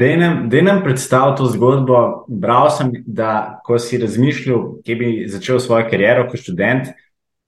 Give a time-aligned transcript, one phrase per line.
[0.00, 2.24] Da nam predstavlja to zgodbo.
[2.28, 6.88] Bral sem, da ko si razmišljal, kje bi začel svojo kariero kot študent,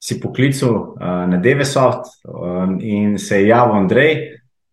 [0.03, 4.15] si poklical uh, na Devesoft um, in se je javil Andrej.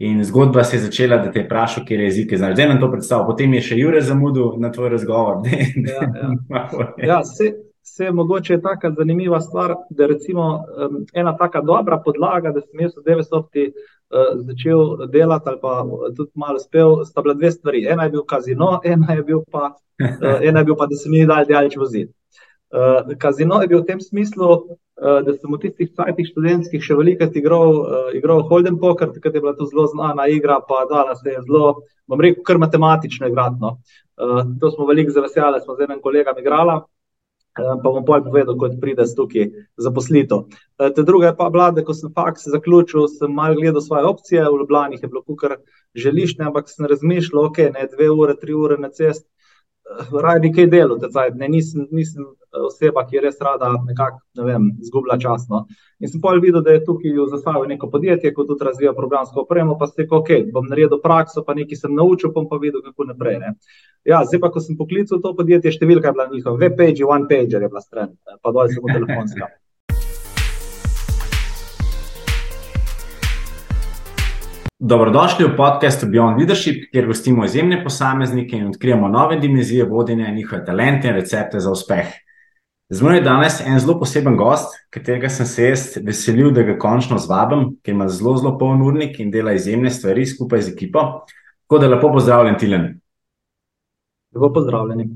[0.01, 2.55] In zgodba se je začela, da te je vprašal, kje je jezik, znaš.
[2.55, 5.43] Zdaj nam to predstavlja, potem je še Jure zamudil na tvoj razgovor.
[5.49, 6.87] ja, ja.
[7.05, 7.51] ja, se,
[7.83, 12.81] se je mogoče taka zanimiva stvar, da recimo um, ena taka dobra podlaga, da sem
[12.81, 15.85] jaz v Devesofti uh, začel delati ali pa
[16.17, 17.87] tudi malo spel, sta bila dve stvari.
[17.89, 21.11] Ena je bil kazino, ena je bil pa, uh, ena je bil pa da se
[21.11, 22.13] mi dal daleč voziti.
[22.71, 26.95] Uh, kazino je bil v tem smislu, uh, da sem v tistih časih študentskih še
[26.95, 31.17] veliko igral, uh, igral Holden Poker, takrat je bila to zelo znana igra, pa dala
[31.19, 33.81] se je zelo, bom rekel, kar matematično igratno.
[34.21, 36.79] Uh, to smo veliko zavesjali, smo z enim kolegom igrali.
[37.59, 40.47] Eh, pa bom pol povedal, kot pride z tukaj zaposlitev.
[40.79, 44.07] Eh, te druga je pa bila, da ko sem faks zaključil, sem malo gledal svoje
[44.07, 45.57] opcije, v Ljubljani je bilo kar
[45.95, 49.27] želiš, ne, ampak sem razmišljal, ok, ne dve ure, tri ure na cest,
[50.23, 50.99] raje nekaj delo,
[51.35, 55.65] ne, nisem, nisem eh, oseba, ki je res rada nekako, ne vem, zgubila časno.
[56.01, 59.45] In sem pa videl, da je tukaj v zastavi neko podjetje, ko tudi razvija programsko
[59.45, 62.83] opremo, pa se rekel, ok, bom naredil prakso, pa nekaj sem naučil, bom pa videl,
[62.83, 63.41] kako naprej.
[63.43, 63.55] Ne.
[64.09, 67.29] Ja, zdaj pa, ko sem poklical to podjetje, številka je bila njihova, web page, one
[67.29, 69.51] page je bila stran, pa dol sem v telefonska.
[74.81, 80.65] Dobrodošli v podkastu Beyond Leadership, kjer gostimo izjemne posameznike in odkrijemo nove dimenzije vodenja, njihove
[80.65, 82.07] talente in recepte za uspeh.
[82.89, 86.79] Z mano je danes en zelo poseben gost, katerega sem se jaz veselil, da ga
[86.79, 91.05] končno zvabim, ker ima zelo, zelo poln urnik in dela izjemne stvari skupaj z ekipo.
[91.69, 92.89] Tako da lepo pozdravljen, Tilen.
[94.33, 95.11] Lepo pozdravljeni.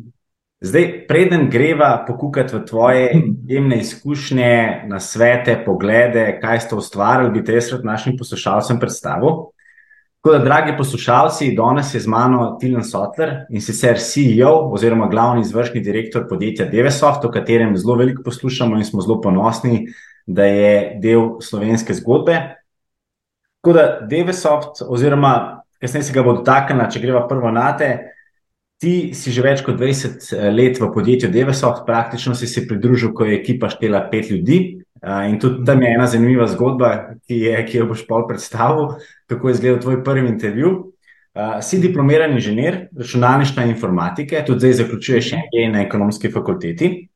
[0.60, 3.08] Zdaj, preden greva pokukati v tvoje
[3.56, 9.53] jemne izkušnje, na svete, poglede, kaj ste ustvarili, bi te jaz rad našim poslušalcem predstavil.
[10.24, 15.40] Tako da, dragi poslušalci, danes je z mano Tilan Sotler in sicer CEO oziroma glavni
[15.40, 19.82] izvršni direktor podjetja Devesoft, o katerem zelo veliko poslušamo in smo zelo ponosni,
[20.26, 22.38] da je del slovenske zgodbe.
[23.60, 27.90] Tako da Devesoft, oziroma kasneje se ga bo dotaknila, če greva prvo na te.
[28.80, 33.12] Ti si že več kot 20 eh, let v podjetju Devesoft, praktično si se pridružil,
[33.12, 36.90] ko je ekipa štela pet ljudi, In tudi tam je ena zanimiva zgodba,
[37.26, 38.94] ki, je, ki jo boš pol predstavil,
[39.28, 40.70] kako je izgledal tvoj prvi intervju.
[41.34, 47.08] Uh, si diplomiran inženir računalništva in informatike, tudi zdaj zaključuješ MBA na ekonomski fakulteti.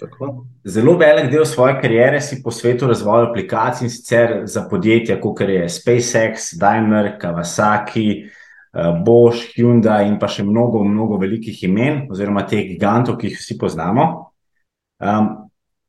[0.00, 0.46] Tako.
[0.64, 5.40] Zelo velik del svoje kariere si po svetu razvojal aplikacij in sicer za podjetja, kot
[5.40, 12.42] je SpaceX, Daimler, Kawasaki, uh, Bosch, Hyundai in pa še mnogo, mnogo velikih imen, oziroma
[12.50, 14.10] teh gigantov, ki jih vsi poznamo.
[14.98, 15.43] Um,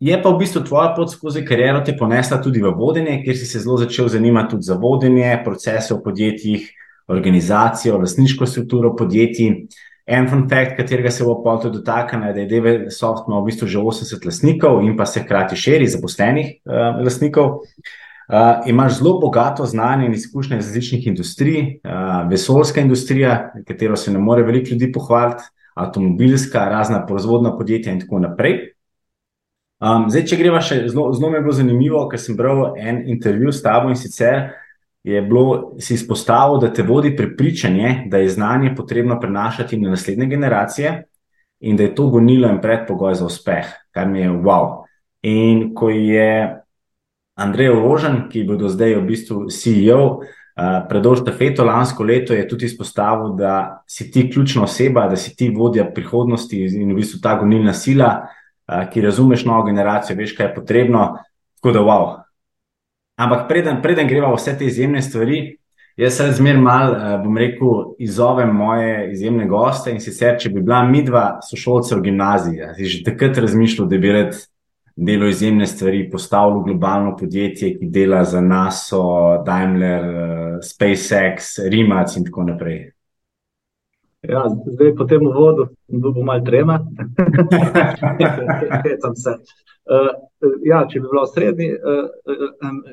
[0.06, 3.48] Je pa v bistvu tvoja pot skozi kariero te ponesla tudi v vodenje, kjer si
[3.50, 6.68] se zelo začel zanimati tudi za vodenje, procese v podjetjih,
[7.10, 9.66] organizacijo, lastniško strukturo podjetij.
[10.06, 13.68] En fun fact, katerega se bo tudi dotaknil, je, da je DVSoft ima v bistvu
[13.68, 17.66] že 80 lastnikov in pa se hkrati širi zaposlenih uh, lastnikov.
[18.30, 24.14] Uh, imaš zelo bogato znanje in izkušnje iz različnih industrij, uh, vesoljska industrija, katero se
[24.14, 28.75] ne more veliko ljudi pohvaliti, avtomobilska, razna proizvodna podjetja in tako naprej.
[29.84, 33.02] Um, zdaj, če greva še zelo, zelo mi je bilo zanimivo, ker sem bral en
[33.12, 34.54] intervju s tabo in sicer
[35.06, 40.26] je bilo si izpostavil, da te vodi prepričanje, da je znanje potrebno prenašati na naslednje
[40.32, 40.94] generacije
[41.60, 44.86] in da je to gonilo in predpogoj za uspeh, kar mi je wow.
[45.22, 46.56] In ko je
[47.36, 52.34] Andrej Orožen, ki je bil do zdaj v bistvu CEO, uh, predolž štafeto lansko leto,
[52.34, 57.02] je tudi izpostavil, da si ti ključna oseba, da si ti vodja prihodnosti in v
[57.04, 58.24] bistvu ta gonilna sila
[58.94, 61.18] ki razumeš novo generacijo, veš, kaj je potrebno.
[61.60, 62.08] Tako da, wow.
[63.16, 65.58] Ampak preden, preden greva vse te izjemne stvari,
[65.98, 70.82] jaz se zmer mal, bom rekel, izovem moje izjemne goste in sicer, če bi bila
[70.84, 74.36] midva sošolca v gimnaziji, si že takrat razmišljal, da bi rad
[74.96, 78.98] delo izjemne stvari, postavil globalno podjetje, ki dela za NASA,
[79.46, 82.95] Daimler, SpaceX, Rimac in tako naprej.
[84.30, 86.80] Ja, zdaj, po tem uvodu, bo malo trema.
[89.94, 90.12] uh,
[90.64, 92.08] ja, če bi bila v srednji uh,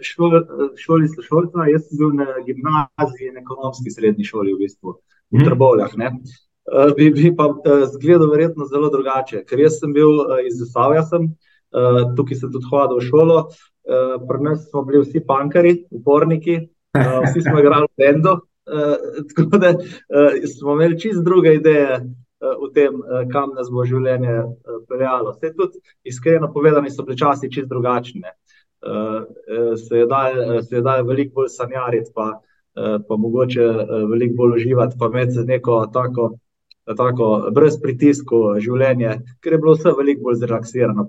[0.05, 0.43] šoli,
[0.81, 4.97] šoli šolca, jaz sem bil na gimnaziji, na ekonomski srednji šoli, v bistvu,
[5.33, 5.45] v mhm.
[5.49, 5.93] Trbovljah.
[5.97, 10.61] Uh, bi, bi pa uh, zgledal verjetno zelo drugače, ker jaz sem bil uh, iz
[10.61, 11.33] Zasavja, sem,
[11.75, 16.57] uh, tukaj sem tudi hodil v šolo, uh, pri nas smo bili vsi pankari, uporniki,
[16.99, 18.39] uh, vsi smo igrali v bendu.
[18.67, 18.95] Uh,
[19.35, 23.85] tako da uh, smo imeli čist druge ideje uh, o tem, uh, kam nas bo
[23.85, 25.35] življenje uh, peljalo.
[25.35, 28.23] Vse tudi iskreno povedano, so bili časi čist drugačni.
[28.23, 32.39] Uh, uh, se je dal, uh, dal veliko bolj sanjariti, pa
[33.09, 33.65] pa mogoče
[34.09, 36.31] veliko bolj uživati, pa imeti neko tako,
[36.97, 41.05] tako brez pritiskov življenje, ker je bilo vse veliko bolj zrelaksirano.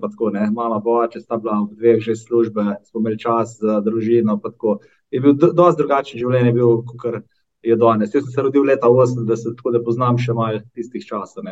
[0.52, 4.36] Mama, boče, sta bila v dveh že službe, smo imeli čas za družino.
[5.10, 6.52] Je bil dosti drugačen življenje,
[6.84, 7.24] kot
[7.64, 8.14] je danes.
[8.14, 11.48] Jaz sem se rodil leta 80, tako da poznam še malo tistih časov.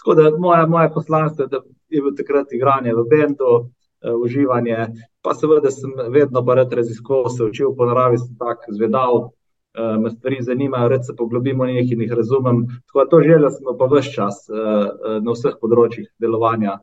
[0.00, 1.60] Tako da moje, moje poslanstvo je,
[1.90, 4.88] bilo takrat igranje v bendu, uh, uživanje,
[5.22, 10.10] pa seveda sem vedno rad raziskoval, se učil po naravi, sem tak zvedav, uh, me
[10.10, 12.66] stvari zanimajo, rad se poglobimo v njih in jih razumem.
[12.86, 16.80] Tako da to željo smo pa vse čas uh, na vseh področjih delovanja.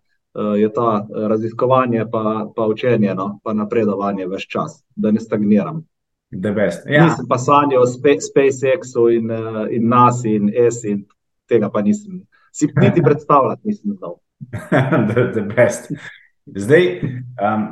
[0.58, 5.84] Je ta raziskovanje, pa, pa učenje, no, pa napredovanje, vse čas, da ne stagniram.
[6.90, 7.06] Ja.
[7.08, 11.04] Nisem pa sanjal o SpaceXu in, uh, in NASI in ESI, in
[11.50, 14.18] tega pa nisem si niti predstavljati, nisem znal.
[16.64, 17.02] Zdaj,
[17.40, 17.68] um,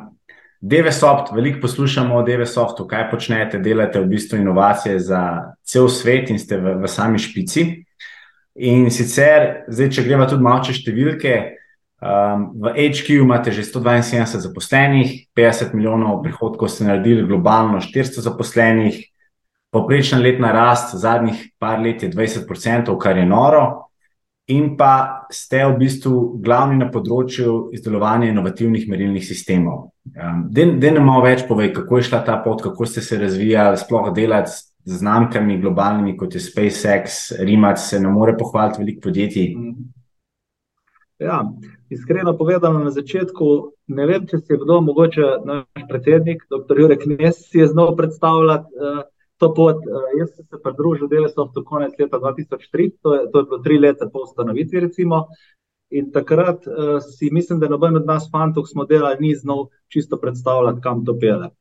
[0.61, 6.39] DVSoft, veliko poslušamo o DVSoftu, kaj počnete, delate v bistvu inovacije za cel svet in
[6.39, 7.65] ste v, v sami špici.
[8.55, 11.35] In sicer, zdaj, če greva tudi malo čez številke,
[12.01, 19.05] Um, v HQ imate že 172 zaposlenih, 50 milijonov prihodkov ste naredili, globalno 400 zaposlenih,
[19.69, 23.93] poprečna letna rast zadnjih par let je 20%, kar je noro.
[24.49, 29.93] In pa ste v bistvu glavni na področju izdelovanja inovativnih merilnih sistemov.
[30.17, 33.77] Um, da ne malo več povej, kako je šla ta pot, kako ste se razvijali,
[33.77, 34.49] sploh delati
[34.89, 39.53] z znamkami globalnimi, kot je SpaceX, Rimac, se ne more pohvaliti veliko podjetij.
[41.21, 41.45] Ja,
[41.91, 43.45] iskreno povedano, na začetku
[43.87, 46.79] ne vem, če se je kdo, mogoče naš predsednik, dr.
[46.79, 49.01] Jurek Nes, je znal predstavljati uh,
[49.37, 49.83] to pot.
[49.83, 53.79] Uh, jaz sem se pridružil DLSOF-tu konec leta 2003, to je, to je bilo tri
[53.79, 55.25] leta po ustanovitvi, recimo.
[55.91, 60.17] In takrat uh, si mislim, da noben od nas, fantov, smo delali, ni znal čisto
[60.17, 61.51] predstavljati, kam to pele.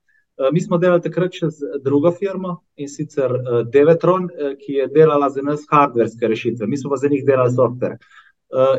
[0.52, 3.34] Mi smo delali takrat še z drugo firmo in sicer
[3.68, 4.30] Devetron,
[4.62, 7.98] ki je delala za nas hardverske rešitve, mi smo pa za njih delali software.
[7.98, 8.19] Uh,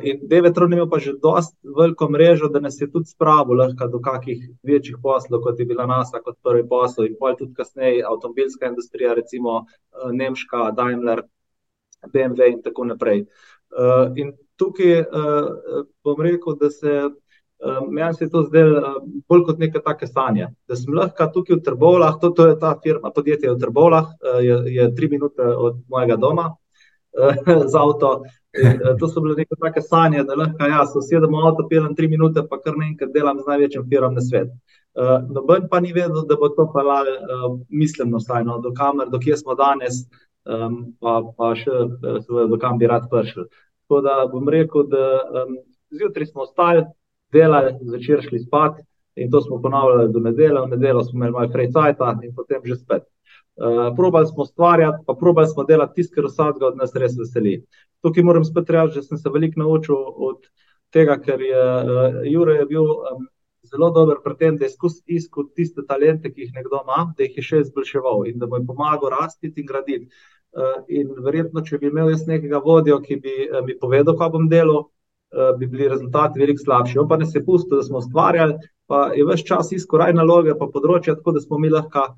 [0.01, 3.99] in Devetron ima pa že dosti veliko mrežo, da nas je tudi spravil lahko do
[3.99, 8.67] kakih večjih poslov, kot je bila NASA kot prvi posel in pa tudi kasneje avtomobilska
[8.67, 11.23] industrija, recimo uh, Nemška, Daimler,
[12.13, 13.25] BMW in tako naprej.
[13.71, 15.05] Uh, in tukaj
[16.03, 17.09] bom rekel, da se
[17.89, 21.63] meni se je to zdelo bolj kot neka take sanje, da sem lahko tukaj v
[21.63, 24.07] Trbovlah, to, to je ta firma, podjetje v Trbovlah,
[24.41, 26.49] je, je tri minute od mojega doma
[27.71, 28.23] z avto.
[28.51, 32.07] Uh, to so bile neke take sanje, da lahko jaz usedem v avto, pelem tri
[32.11, 34.51] minute, pa kar naenkrat delam z največjim firmam na svet.
[34.91, 39.07] Uh, Noben pa ni vedel, da bo to pelal, uh, mislim, vsaj no, do kamer,
[39.11, 40.03] do kje smo danes,
[40.43, 43.47] um, pa, pa še uh, do kam bi rad prišel.
[43.87, 45.05] Tako da bom rekel, da
[45.43, 45.55] um,
[45.95, 46.83] zjutraj smo ostali,
[47.31, 48.83] delali, zvečer šli spat
[49.15, 52.75] in to smo ponavljali do nedelja, v nedeljo smo imeli malo frejcajta in potem že
[52.75, 53.07] spet.
[53.59, 57.57] Uh, probali smo stvarjati, pa probali smo delati tisto, kar vsakega od nas res veseli.
[58.01, 59.97] Tukaj moram spet reči, da sem se veliko naučil
[60.29, 60.47] od
[60.89, 63.27] tega, ker je uh, Jure je bil um,
[63.67, 64.71] zelo dober pri tem, da je
[65.17, 68.57] iskal tiste talente, ki jih nekdo ima, da jih je še izboljševal in da mu
[68.57, 70.09] je pomagal rasti in graditi.
[70.51, 74.39] Uh, in verjetno, če bi imel jaz nekega vodjo, ki bi uh, mi povedal, kako
[74.39, 76.99] bom delal, uh, bi bili rezultati veliko slabši.
[77.03, 80.55] On pa ne se pusti, da smo ustvarjali, pa je več čas iskal raj naloge,
[80.59, 82.09] pa področja, tako da smo mi lahko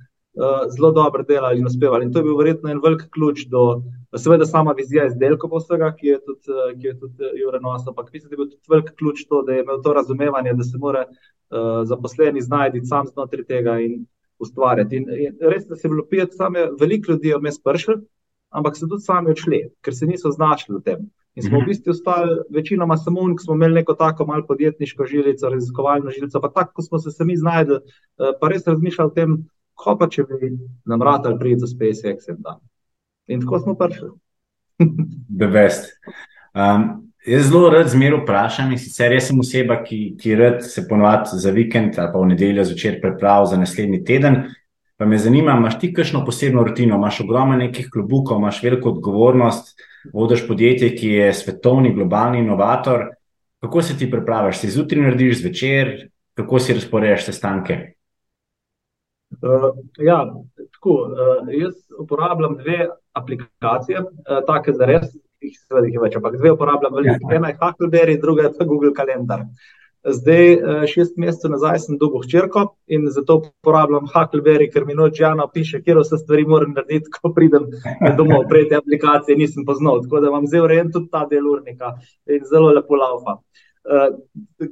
[0.69, 2.05] zelo dobro delali in uspevali.
[2.05, 3.83] In to je bil verjetno en velik ključ do,
[4.17, 7.91] seveda, sama vizija izdelkov vsega, ki je tudi, uh, ki je tudi uh, Jure Nosa.
[7.91, 10.63] Ampak mislim, da je bil tudi velik ključ to, da je imel to razumevanje, da
[10.63, 14.05] se mora uh, zaposleni znajti sam znotraj tega in
[14.39, 14.97] ustvarjati.
[14.97, 17.99] In, in res, da se je bilo pijati, same veliko ljudi vmes pršli,
[18.49, 21.05] ampak so tudi sami odšli, ker se niso znašli v tem.
[21.35, 21.69] In smo v mhm.
[21.69, 26.41] bistvu ostali večinoma samo oni, ki smo imeli neko tako malo podjetniško žilico, raziskovalno žilico,
[26.41, 27.79] pa tako, ko smo se sami znašli,
[28.17, 29.37] pa res razmišljali o tem,
[29.73, 30.51] ko pa če bi
[30.89, 32.59] nam ratali priti za SpaceX in dan.
[33.27, 34.09] In tako smo prišli.
[35.39, 35.91] The best.
[36.53, 40.85] Um, jaz zelo rad zmeraj vprašam, in sicer jaz sem oseba, ki, ki rad se
[40.89, 44.43] ponovadi za vikend ali pa v nedeljo začer pripravlja za naslednji teden.
[44.97, 49.73] Pa me zanima, imaš ti kakšno posebno rutino, imaš ogromno nekih klubukov, imaš veliko odgovornost,
[50.13, 53.07] vodiš podjetje, ki je svetovni, globalni inovator.
[53.63, 54.59] Kako se ti pripraviš?
[54.59, 55.91] Si zjutraj narediš zvečer,
[56.37, 57.92] kako si razporejaš sestanke?
[59.41, 60.33] Uh, ja,
[60.73, 65.13] tako, uh, jaz uporabljam dve aplikacije, uh, take za res,
[65.43, 67.29] jih seveda jih več, ampak dve uporabljam veliko.
[67.29, 67.37] Ja.
[67.37, 69.47] Ena je Huckleberry, druga je pa Google Calendar.
[70.03, 70.49] Zdaj,
[70.91, 75.79] šest mesecev nazaj sem dolgo hčerko in zato uporabljam Huckleberry, ker mi noč Jana piše,
[75.83, 77.69] kje vse stvari moram narediti, ko pridem
[78.17, 78.43] domov.
[78.51, 81.93] Prej te aplikacije nisem poznal, tako da vam zdaj urejen tudi ta del urnika
[82.27, 83.37] in zelo lepo laufa.
[83.83, 84.09] Uh,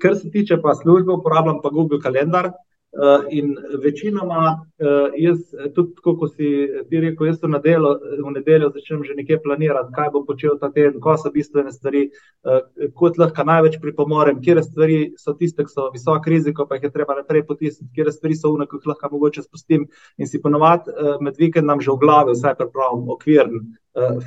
[0.04, 2.52] kar se tiče pa službe, uporabljam pa Google Calendar.
[2.92, 5.38] Uh, in večinoma, uh, jaz,
[5.76, 6.50] tudi tako, kot si
[6.90, 10.68] ti rekel, jaz v nedeljo, v nedeljo začnem že nekaj planirati, kaj bom počel ta
[10.76, 12.10] teden, ko so bistvene stvari,
[12.44, 12.60] uh,
[13.00, 16.94] kot lahko največ pripomorem, kje stvari so tiste, ki so visoko riziko, pa jih je
[16.98, 19.88] treba naprej potisniti, kje stvari so unaj, ki jih lahko mogoče spustim
[20.20, 20.92] in si ponovadi
[21.24, 23.68] med vikendom že v glavi vsaj pripravim okvirn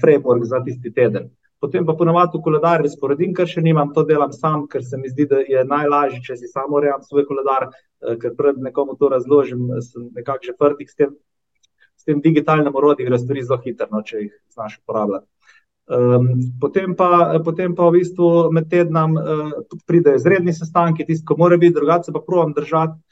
[0.01, 1.29] framework za tisti teden
[1.65, 5.09] potem pa ponovadi v koledar razporedim, ker še nimam, to delam sam, ker se mi
[5.09, 9.09] zdi, da je najlažje, če si samo urejam svoj koledar, eh, ker pred nekomu to
[9.09, 11.15] razložim, sem nekako že prtik s tem,
[11.97, 15.27] s tem digitalnim orodjem, gre stvari zelo hitro, no, če jih znaš uporabljati.
[15.85, 16.29] Um,
[16.61, 19.51] potem, pa, potem pa v bistvu med tednom uh,
[19.85, 23.04] pridejo izredni sestanki, tisti, ki morajo biti, drugače pa provam držati Eh,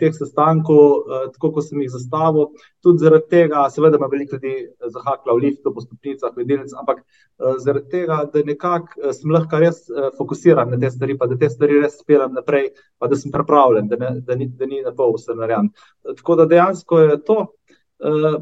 [0.00, 2.50] teh sestankov, eh, tako kot sem jih zastavil.
[2.84, 4.54] Tudi zaradi tega, seveda, me veliko ljudi
[4.96, 9.62] zahakla v liftu, po stopnicah, v delnicah, ampak eh, zaradi tega, da nekako sem lahko
[9.62, 9.84] res
[10.18, 13.88] fokusiran na te stvari, pa da te stvari res speljem naprej, pa da sem pripravljen,
[13.88, 15.72] da, ne, da, ni, da ni na pol vse narejen.
[16.16, 17.40] Tako da dejansko je to.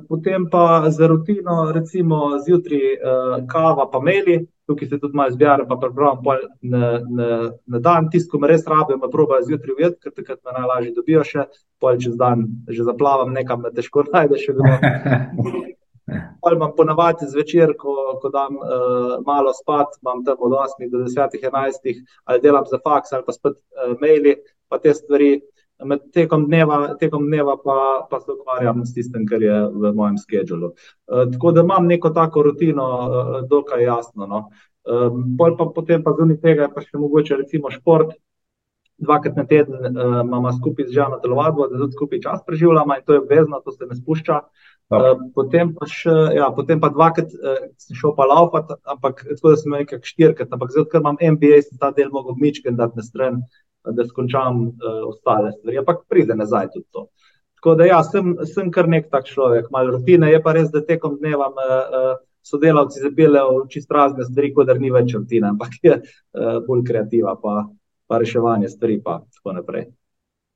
[0.09, 2.95] Potem pa za rutino, recimo zjutraj
[3.51, 6.19] kava, pa meli, tukaj se tudi malo zbira, pa prebrojam
[6.63, 7.29] na, na,
[7.67, 10.93] na dan, tisto, ko me res rabijo, me probajo zjutraj ujeti, ker takrat me najlažje
[10.97, 11.47] dobijo še,
[11.81, 14.47] pol čez dan že zaplavam nekam, me težko najdeš.
[16.45, 21.07] Ali imam ponavadi zvečer, ko, ko dam uh, malo spat, imam tam od 8 do
[21.07, 24.37] 10, 11, ali delam za faks, ali pa spet uh, maili,
[24.69, 25.39] pa te stvari.
[25.85, 27.75] Med tekom dneva, tekom dneva pa,
[28.11, 30.73] pa se ukvarjam s tistim, kar je v mojem schedulu.
[30.75, 34.27] E, tako da imam neko tako rutino, e, dokaj jasno.
[34.27, 34.41] No.
[34.83, 38.17] E, pa, potem pa zunaj tega je pa še mogoče recimo šport.
[38.99, 43.05] Dvakrat na teden uh, imamo skupaj z Žano telovadbo, da tudi skupaj čas preživljamo in
[43.07, 44.41] to je obvezno, to se ne spušča.
[44.91, 45.07] Uh,
[45.37, 49.61] potem, pa še, ja, potem pa dvakrat uh, sem šel pa laufat, ampak tako da
[49.61, 53.07] sem nekaj štirikrat, ampak zdaj, ker imam MBA, sem ta del mogel mičken dati na
[53.07, 53.39] stran,
[53.85, 57.09] da skončam uh, ostale stvari, ampak pride nazaj tudi to.
[57.59, 60.85] Tako da, ja, sem, sem kar nek tak človek, malo rutine, je pa res, da
[60.85, 62.11] tekom dneva uh, uh,
[62.47, 67.35] sodelavci zapeljejo čist razne stvari, kot da ni več rutine, ampak je uh, bolj kreativa,
[67.43, 67.65] pa,
[68.07, 69.89] pa reševanje stvari, pa tako naprej.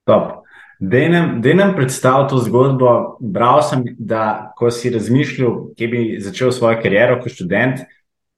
[0.06, 3.16] Da nam predstavim to zgodbo.
[3.20, 7.84] Bral sem, da ko si razmišljal, kje bi začel svojo kariero kot študent,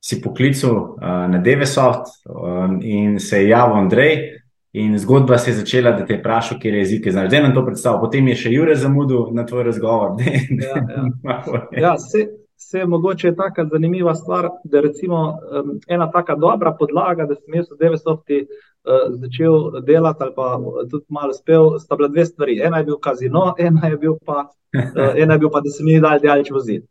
[0.05, 4.34] si poklical uh, na DVSoft um, in se je javil Andrej.
[4.75, 7.05] In zgodba se je začela, da te je vprašal, kje je jezik.
[7.11, 10.17] Zdaj nam to predstavlja, potem je še Jure zamudil na tvoj razgovor.
[10.67, 11.61] ja, ja.
[11.79, 12.25] ja, se,
[12.59, 17.55] se je mogoče tako zanimiva stvar, da je um, ena tako dobra podlaga, da sem
[17.55, 20.59] jaz v Devesofti uh, začel delati ali pa
[20.91, 21.79] tudi malo spel.
[21.79, 22.59] Sta bila dve stvari.
[22.59, 25.87] Ena je bil kazino, ena je bil pa, uh, ena je bil pa da se
[25.87, 26.89] mi dal daleč voziti.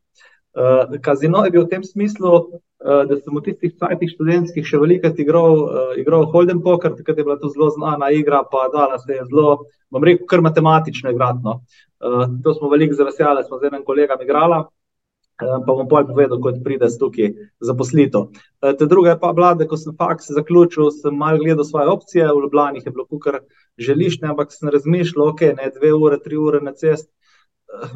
[0.54, 4.78] Uh, kazino je bil v tem smislu, uh, da sem v tistih časih študentskih še
[4.78, 9.00] veliko igral, uh, igral Holden Poker, takrat je bila to zelo znana igra, pa dala
[9.02, 11.64] se je zelo, bom rekel, kar matematično igratno.
[11.98, 16.38] Uh, to smo veliko zavesjali, smo z enim kolegom igrali, uh, pa bom pol povedal,
[16.38, 18.30] kot pride tukaj zaposlitev.
[18.62, 21.90] Uh, ta druga je pa bila, da ko sem faks zaključil, sem malo gledal svoje
[21.90, 23.42] opcije, v Ljubljani je bilo kukar
[23.82, 27.10] želiš, ne, ampak sem razmišljal, ok, ne dve ure, tri ure na cest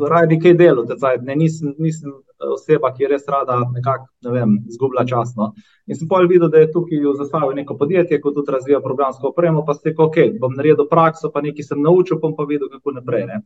[0.10, 0.86] raje nekaj delo,
[1.22, 5.34] ne, nisem, nisem eh, oseba, ki je res rada nekako, ne vem, zgubila čas.
[5.38, 5.52] No.
[5.88, 9.32] In sem pa videl, da je tukaj v zastavi neko podjetje, ki tudi razvija programsko
[9.32, 12.70] opremo, pa se rekel, ok, bom naredil prakso, pa nekaj sem naučil, bom pa videl,
[12.74, 13.28] kako naprej.
[13.30, 13.42] Ne.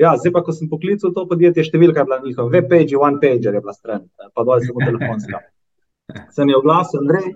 [0.00, 3.20] Ja, zdaj pa, ko sem poklical to podjetje, številka je bila njihova, web page, one
[3.22, 5.42] page je bila stran, pa dol sem telefonska.
[6.34, 7.34] Sem je oglasil, Andrej,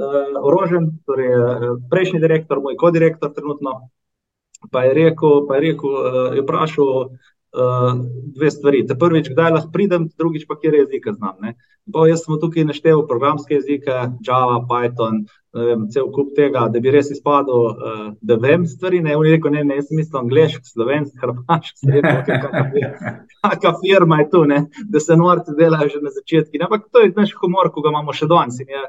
[0.00, 3.88] uh, orožen, torej uh, prejšnji direktor, moj kodirektor trenutno.
[4.72, 6.92] Pa je rekel, pa je rekel, uh, je vprašal,
[7.56, 7.98] uh,
[8.36, 8.84] dve stvari.
[8.86, 11.54] Te prvič, kdaj lahko pridem, drugič pa, kje jezike znam.
[11.86, 13.96] Bo, jaz sem tukaj naštel programske jezike,
[14.26, 15.22] Java, Python,
[15.56, 19.00] vem, cel kup tega, da bi res izpadel, uh, da vem stvari.
[19.04, 22.02] Ne, ne, ne, ne jaz sem mislil angliški, slovenski, hrvaški,
[23.44, 26.62] kakšna firma je tu, ne, da se norci delajo že na začetku.
[26.68, 28.84] Ampak to je naš humor, ko ga imamo še danes in je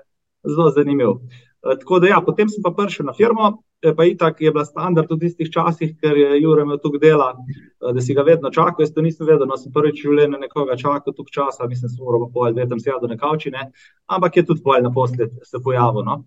[0.48, 1.18] zelo zanimiv.
[1.18, 5.12] Uh, tako da, ja, potem sem pa prišel na firmo, pa itak je bila standard
[5.12, 8.82] v tistih časih, ker je Jure imel tukaj dela, eh, da si ga vedno čakal.
[8.82, 12.04] Jaz to nisem vedel, no sem prvič v življenju nekoga čakal tukaj časa, mislim, sem
[12.06, 13.72] moral povedati, da sem sedel na kavčine,
[14.08, 16.04] ampak je tudi pojel naposled se pojavil.
[16.04, 16.24] No.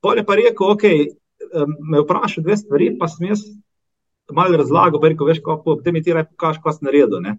[0.00, 0.84] Pol je pa rekel, ok,
[1.80, 3.44] me vprašaj dve stvari, pa sem jaz
[4.32, 7.20] malo razlagal, pa rekel, veš, kako, potem mi ti raj pokaž, kaj si naredil.
[7.20, 7.38] Ne.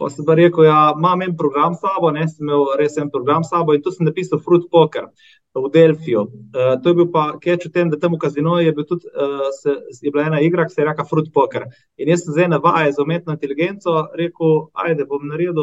[0.00, 3.10] Pa sem pa rekel, ja, imam en program s sabo, ne, sem imel res en
[3.12, 5.10] program s sabo in tu sem napisal Fruit Poker
[5.54, 6.22] v Delfiju.
[6.22, 9.10] Uh, to je bil pa keč v tem, da tam v kazino je, bil tudi,
[9.12, 11.66] uh, se, je bila ena igra, ki se je rekla Fruit Poker.
[12.00, 15.60] In jaz sem zdaj na vaje za umetno inteligenco rekel, ajde, bom naredil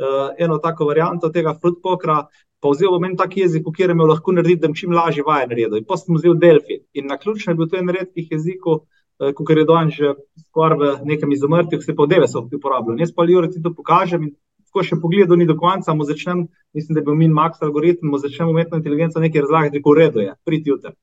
[0.00, 2.24] uh, eno tako varianto tega Fruit Pokera,
[2.60, 5.46] pa vzel bom en tak jezik, v katerem lahko naredim, da bom čim lažje vaje
[5.46, 5.78] naredil.
[5.78, 6.80] In potem sem vzel Delfi.
[6.98, 8.82] In na ključno je bil to en redkih jezikov,
[9.20, 10.14] kot je danes že
[10.48, 13.00] skoraj v nekem izumrtju, se pa v 90 uporabljajo.
[13.00, 14.34] Jaz pa Jure ti to pokažem in
[14.72, 16.46] ko še pogledal ni do konca, mu začnem,
[16.76, 20.22] mislim, da je bil min max algoritem, mu začnem umetno inteligenco nekaj razlagati, v redu
[20.22, 20.94] je, priti jutri.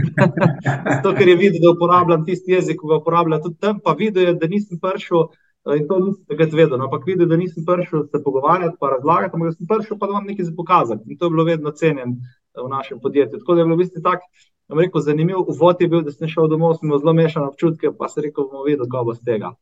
[0.97, 4.30] Zato, ker je videl, da uporabljam tisti jezik, ki ga uporabljam tudi tam, pa videl
[4.30, 5.28] je, da nisem prišel
[5.76, 9.37] in to nisem takrat vedel, no, ampak videl, da nisem prišel se pogovarjati, pa razlagati,
[9.37, 12.16] ampak sem prišel pa da vam nekaj pokazati in to je bilo vedno cenjen
[12.57, 13.42] v našem podjetju.
[13.42, 14.25] Tako da je bilo v bistvu tak,
[14.69, 18.09] rekel, zanimiv uvod je bil, da sem šel domov, sem imel zelo mešane občutke, pa
[18.09, 19.55] sem rekel, bomo videli, kako bo z tega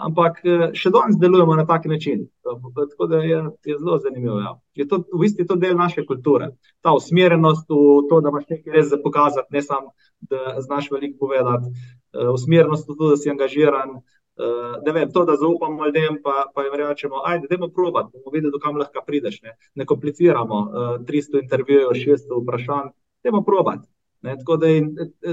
[0.00, 2.26] ampak eh, še danes delujemo na tak način.
[2.42, 4.38] Tako da je, je zelo zanimivo.
[4.40, 4.54] Ja.
[4.78, 6.52] Je to v bistvu to del naše kulture.
[6.82, 9.92] Ta usmerjenost v to, da imaš nekaj res za pokazati, ne samo,
[10.30, 11.70] da znaš veliko povedati,
[12.16, 14.00] uh, usmerjenost v to, da si angažiran.
[14.32, 18.60] Uh, vem, to, da zaupamo ljudem, pa, pa jim rečemo, ajde, dajmo probati, bomo videli,
[18.62, 19.42] kam lahko prideš.
[19.44, 23.86] Ne, ne kompliciramo uh, 300 intervjujev, 600 vprašanj, dajmo probati.
[24.22, 24.92] Ne, tako da in,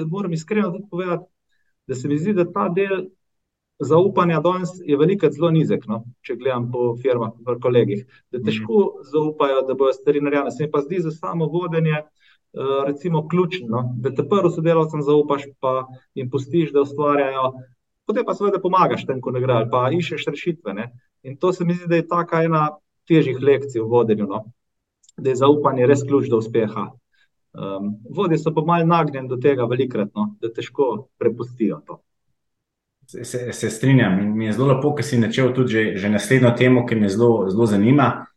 [0.10, 1.26] moram iskreno povedati,
[1.88, 3.10] da se mi zdi, da ta del
[3.80, 6.04] zaupanja danes je veliko zelo nizek, no?
[6.22, 10.52] če gledam po firmah, po kolegih, da težko zaupajo, da bodo stvari narejene.
[10.52, 12.04] Se mi pa zdi za samo vodenje.
[12.86, 13.82] Recimo, ključno, no?
[14.02, 15.84] da te prvo sodelavcem zaupaš, pa
[16.18, 17.52] jim pustiš, da ustvarjajo,
[18.10, 20.74] potem pa seveda pomagaš tem, ko ne gre, pa iščeš rešitve.
[20.74, 20.88] Ne?
[21.30, 22.64] In to se mi zdi, da je taka ena
[23.06, 24.42] težjih lekcij v vodenju, no?
[25.18, 26.88] da je zaupanje res ključ do uspeha.
[27.60, 30.36] Um, vodje so pa malo nagnjeni do tega, velikrat, no?
[30.40, 31.98] da težko prepustijo to.
[33.08, 34.38] Se, se strinjam.
[34.38, 37.50] Mi je zelo lepo, ker si začel tudi že, že naslednjo temo, ki me zelo,
[37.50, 38.28] zelo zanima.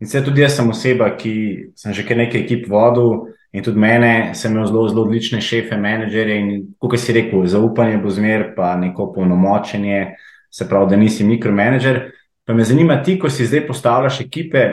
[0.00, 1.32] In se tudi jaz sem oseba, ki
[1.78, 5.78] sem že kar nekaj ekip vodil in tudi mene, sem imel zelo, zelo odlične šefe,
[5.80, 10.18] menedžerje in, kot si rekel, zaupanje bo zmer, pa neko polnomočenje,
[10.52, 12.10] se pravi, da nisi mikromanager.
[12.44, 14.66] Pa me zanima ti, ko si zdaj postavljaš ekipe,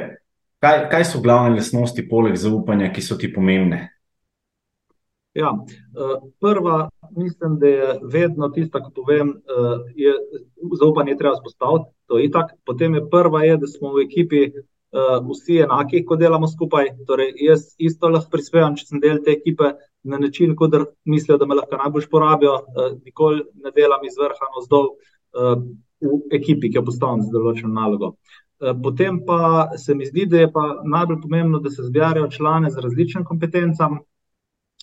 [0.59, 3.92] kaj, kaj so glavne lasnosti poleg zaupanja, ki so ti pomembne?
[5.33, 10.13] Ja, eh, prva, mislim, da je vedno tista, ko povem, eh, je
[10.79, 11.89] zaupanje treba spostaviti.
[12.05, 12.51] To je itak.
[12.65, 14.51] Potem je prva, je, da smo v ekipi eh,
[15.31, 16.91] vsi enaki, ko delamo skupaj.
[17.07, 21.49] Torej, jaz isto lahko prispevam, če sem del te ekipe na način, kot mislijo, da
[21.49, 22.59] me lahko najbolj porabijo.
[23.01, 24.89] Nikoli ne delam iz vrha na vzdolj
[26.03, 28.17] v ekipi, ki jo postavim za določeno nalogo.
[28.83, 32.83] Potem pa se mi zdi, da je pa najbolj pomembno, da se zbirajo člane z
[32.83, 34.03] različnim kompetencami.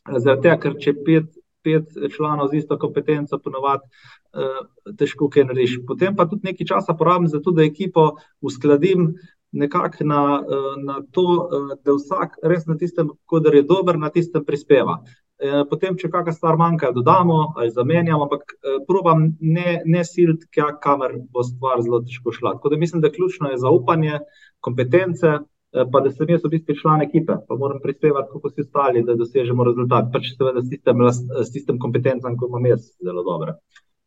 [0.09, 1.29] Zaradi tega, ker če pet,
[1.65, 4.63] pet članov z isto kompetenco, ponovadi uh,
[4.99, 5.81] težko kaj narediš.
[5.89, 9.13] Potem pa tudi nekaj časa porabim za to, da ekipo uskladim
[9.53, 14.11] nekako na, uh, na to, uh, da vsak res na tistem, kar je dober, na
[14.11, 15.03] tistem prispeva.
[15.41, 18.51] Potem, če kakšna stvar manjka, dodamo ali zamenjamo, ampak
[18.85, 22.59] probujem ne, ne siliti, kamor bo stvar zelo težko šla.
[22.59, 24.19] Tako da mislim, da ključno je zaupanje,
[24.61, 28.65] kompetence, Eh, pa da sem jaz v bistvu član ekipe, pa moram prispevati, kako si
[28.67, 30.11] ostali, da dosežemo rezultat.
[30.13, 31.05] Pač seveda s tistem,
[31.45, 33.55] s tistem kompetencem, kot imam jaz, zelo dobro.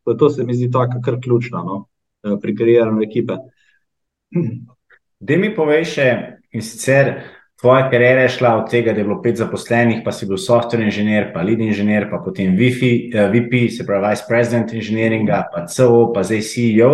[0.04, 1.86] To se mi zdi tako, kar ključno no?
[2.23, 3.39] Eh, pri karieriranju ekipe.
[5.23, 6.06] Da mi povej še,
[6.52, 7.13] in sicer
[7.62, 10.84] tvoja kariera je šla od tega, da je bilo pet zaposlenih, pa si bil software
[10.84, 15.63] inženir, pa lead inženir, pa potem VP, uh, VP se pravi vice president inženiringa, pa
[15.71, 16.91] CEO, pa zdaj CEO.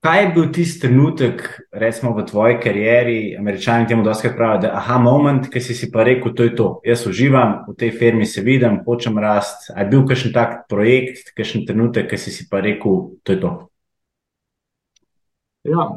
[0.00, 1.42] Kaj je bil tisti trenutek,
[1.76, 5.90] recimo v tvoji karieri, američani temu dosti pravijo, da je aha moment, ki si si
[5.92, 6.68] pa rekel, to je to.
[6.88, 9.68] Jaz uživam v tej firmi, se vidim, hočem rast.
[9.74, 13.40] Ali je bil kakšen tak projekt, kakšen trenutek, ki si si pa rekel, to je
[13.44, 13.52] to?
[15.68, 15.90] Ja,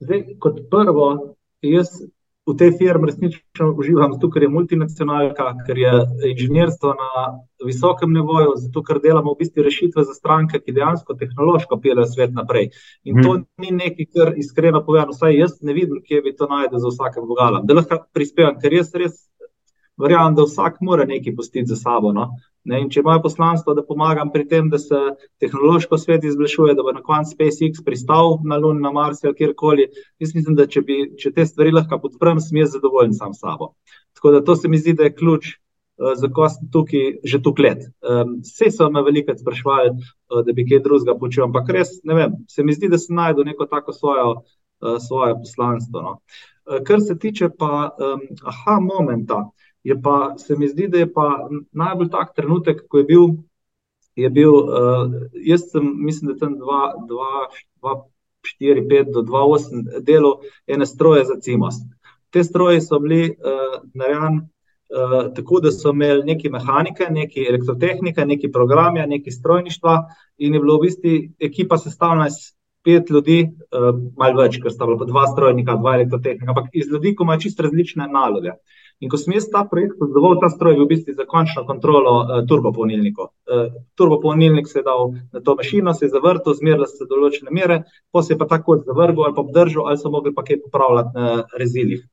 [0.00, 1.92] zdaj kot prvo, jaz
[2.46, 5.92] v tej firmi resnično uživam, zato ker je multinacionalka, ker je
[6.30, 7.10] inženirstvo na
[7.64, 12.34] visokem nivoju, zato ker delamo v bistvu rešitve za stranke, ki dejansko tehnološko peljejo svet
[12.36, 12.68] naprej.
[13.08, 13.46] In to hmm.
[13.64, 17.24] ni nekaj, kar iskreno povedano, vsaj jaz ne vidim, kje bi to najdel za vsakem
[17.28, 17.64] vogalom.
[17.66, 19.16] Da lahko prispevam, ker jaz res
[19.96, 22.12] verjamem, da vsak mora nekaj pustiti za sabo.
[22.12, 22.28] No?
[22.64, 24.98] Ne, če imajo poslanstvo, da pomagam pri tem, da se
[25.42, 29.84] tehnološko svet izboljšuje, da bo na koncu SpaceX pristal na Luni, na Marsu ali kjerkoli,
[30.22, 33.44] jaz mislim, da če, bi, če te stvari lahko podprem, sem jaz zadovoljen sam s
[33.44, 33.74] sabo.
[34.16, 35.52] Tako da to se mi zdi, da je ključ.
[35.94, 37.84] Uh, za ko sem tukaj že tu let.
[38.02, 42.16] Um, vse so me veliko sprašvali, uh, da bi kaj drugega počel, ampak res ne
[42.18, 42.32] vem.
[42.50, 46.02] Se mi zdi, da sem najdel neko tako svojo, uh, svoje poslanstvo.
[46.02, 46.16] No.
[46.88, 51.12] Kar se tiče pa um, aha momenta, uh, Je pa, se mi zdi, da je
[51.12, 53.26] pa najbolj tak trenutek, ko je bil.
[54.16, 55.12] Je bil uh,
[55.44, 60.32] jaz sem, mislim, da tam 2-4-5 do 2-8 delov
[60.66, 61.74] ene stroje za CIMOS.
[62.30, 63.34] Te stroje so bili uh,
[63.94, 64.46] narejeni uh,
[65.34, 70.04] tako, da so imeli neki mehanike, neki elektrotehnike, neki programe, neki strojništva,
[70.38, 72.34] in je bilo v bistvu ekipa sestavljena iz
[72.84, 77.16] pet ljudi, uh, malo več, ker sta bila dva strojnika, dva elektrotehnika, ampak iz ljudi,
[77.16, 78.50] ki imajo čisto različne naloge.
[79.04, 81.66] In ko sem jaz ta projekt zadovoljil, ta stroj je bil v bistvu za končno
[81.68, 83.28] kontrolo uh, turbopolnilnikov.
[83.44, 83.66] Uh,
[84.00, 88.22] turbopolnilnik se je dal na to mašino, se je zavrtel, zmerili se določene mere, pa
[88.24, 91.44] se je pa tako zavrgel ali pa obdržal, ali so mogli pa kaj popravljati na
[91.60, 92.06] rezilih.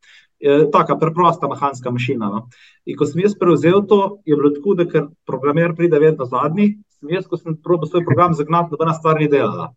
[0.73, 2.27] Taka preprosta mehanska mašina.
[2.34, 2.47] No.
[2.89, 6.73] In ko sem jaz prevzel to, je bilo tako, da ker programer pride vedno zadnji,
[6.97, 9.69] sem jaz, ko sem probil svoj program zagnati, nobena stvar ni delala.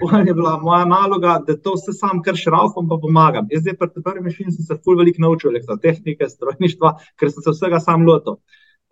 [0.00, 3.48] Potem je bila moja naloga, da to vse sam kar šraufam, pa pomagam.
[3.50, 7.54] Jaz zdaj pri prvi mašini sem se ful veliko naučil, elektrotehnike, strojništva, ker sem se
[7.54, 8.40] vsega sam lotil.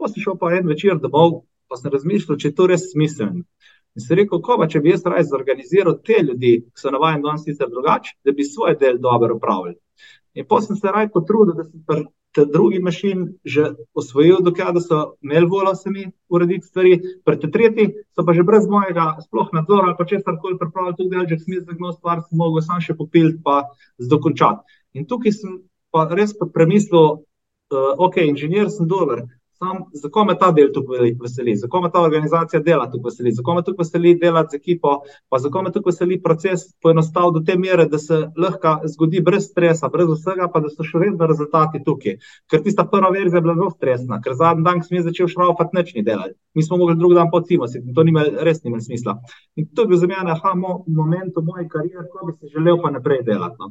[0.01, 3.45] Pa sem šel pa en večer domov, pa sem razmišljal, če je to res smiselno.
[3.93, 7.27] In sem rekel, ko pa če bi jaz raje zorganiziral te ljudi, ki so navajeni
[7.27, 9.77] danes sicer drugače, da bi svoj del dobro upravljali.
[10.35, 14.81] In potem sem se raje potrudil, da sem pri te drugi mašin že osvojil, dokaj
[14.81, 19.53] so imeli voljo sami urediti stvari, pri te tretji so pa že brez mojega sploh
[19.53, 22.81] nadzora ali pa česar koli pripravili tudi že sem jaz zagno stvar, sem mogel sam
[22.81, 23.69] še popiliti pa
[23.99, 24.65] zdokončati.
[24.95, 25.61] In tukaj sem
[25.93, 29.27] pa res pa premislil, uh, ok, inženir sem dober,
[29.63, 33.43] Sam, za kome ta del tukaj veseli, za kome ta organizacija dela tukaj veseli, za
[33.47, 34.95] kome tukaj veseli delati z ekipo,
[35.31, 39.47] pa za kome tukaj veseli proces poenostaviti do te mere, da se lahko zgodi brez
[39.51, 42.17] stresa, brez vsega, pa da so še vedno rezultati tukaj.
[42.51, 45.79] Ker tista prva verzija je bila zelo stresna, ker zadnji dan, ko sem začel šraufati,
[45.79, 46.35] nič ni delati.
[46.59, 49.15] Mi smo mogli drugi dan pocimo, in to nima res nima smisla.
[49.55, 52.51] In to je bil za mene, aha, mo, moment v moji karieri, ko bi se
[52.57, 53.63] želel pa naprej delati.
[53.63, 53.71] No.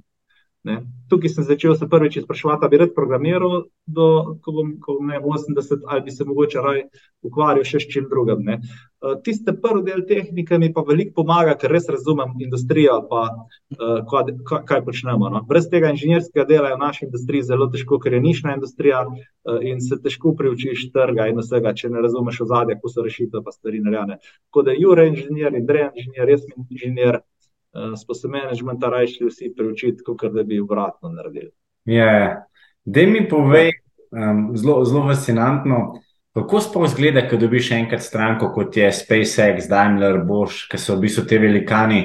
[0.63, 0.77] Ne.
[1.09, 4.07] Tukaj sem začel se prvič sprašovati, ali bi rad programiral, do,
[4.45, 6.83] ko bom, ko bom ne, 80, ali bi se mogoče raj
[7.25, 8.45] ukvarjal še s čim drugim.
[8.45, 14.03] Eh, tiste prvi del tehnike mi pa veliko pomaga, ker res razumem industrijo, pa uh,
[14.11, 15.31] kaj, kaj počnemo.
[15.33, 15.41] No.
[15.49, 19.57] Brez tega inženirskega dela je v naši industriji zelo težko, ker je nišna industrija uh,
[19.65, 23.57] in se težko priučiš trga in vsega, če ne razumeš ozadja, kako so rešitve, pa
[23.57, 24.21] stvari narejene.
[24.51, 27.23] Tako da Jure inženir in Drej inženir, jaz sem inženir.
[27.71, 31.51] Eh, spose menedžmenta rajšli vsi preučiti, kot da bi obratno naredili.
[31.85, 32.43] Ja,
[32.85, 33.71] da mi povej,
[34.11, 36.01] um, zelo, zelo fascinantno,
[36.35, 41.05] kako sploh zgleda, ko dobiš enkrat stranko, kot je SpaceX, Daimler, Bosch, ki so v
[41.07, 42.01] bistvu te velikani.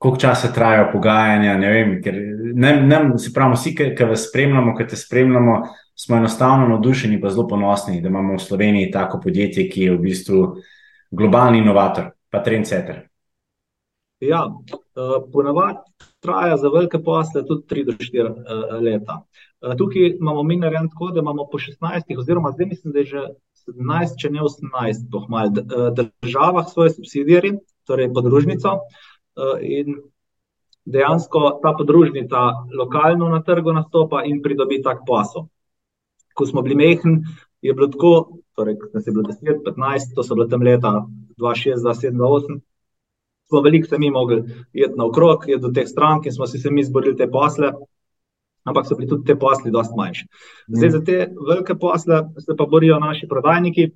[0.00, 1.58] Koliko časa trajajo pogajanja?
[1.60, 2.16] Ne vem, ker
[2.56, 5.60] nam, nam se pravi, vsi, ki vas spremljamo, ki te spremljamo,
[5.94, 10.02] smo enostavno navdušeni, pa zelo ponosni, da imamo v Sloveniji tako podjetje, ki je v
[10.08, 10.42] bistvu
[11.12, 13.11] globalni inovator, pa trendsetter.
[14.22, 15.78] Ja, uh, ponavadi
[16.20, 19.22] traja za velike posle tudi 3 do 4 uh, eh, leta.
[19.60, 23.04] Uh, tukaj imamo mi narejen tako, da imamo po 16, oziroma zdaj mislim, da je
[23.04, 23.24] že
[23.66, 25.50] 17, če ne 18, pohmal,
[26.22, 28.78] državah svoje subsidijarje, torej podružnico.
[29.62, 30.00] In
[30.84, 32.40] dejansko ta podružnica
[32.78, 35.46] lokalno na trgu nastopa in pridobi tak posel.
[36.34, 37.22] Ko smo bili mehni,
[37.62, 41.06] je bilo tako, torej, da se je bilo 10, 15, to so bile tam leta
[41.38, 42.60] 2006, 2007, 2008
[43.52, 46.70] smo veliko se mi mogli iti naokrog, iti do teh strank in smo si se
[46.70, 47.72] mi zborili te posle,
[48.64, 50.28] ampak so bili tudi te posli dosti manjši.
[50.78, 53.90] Zdaj za te velike posle se pa borijo naši prodajniki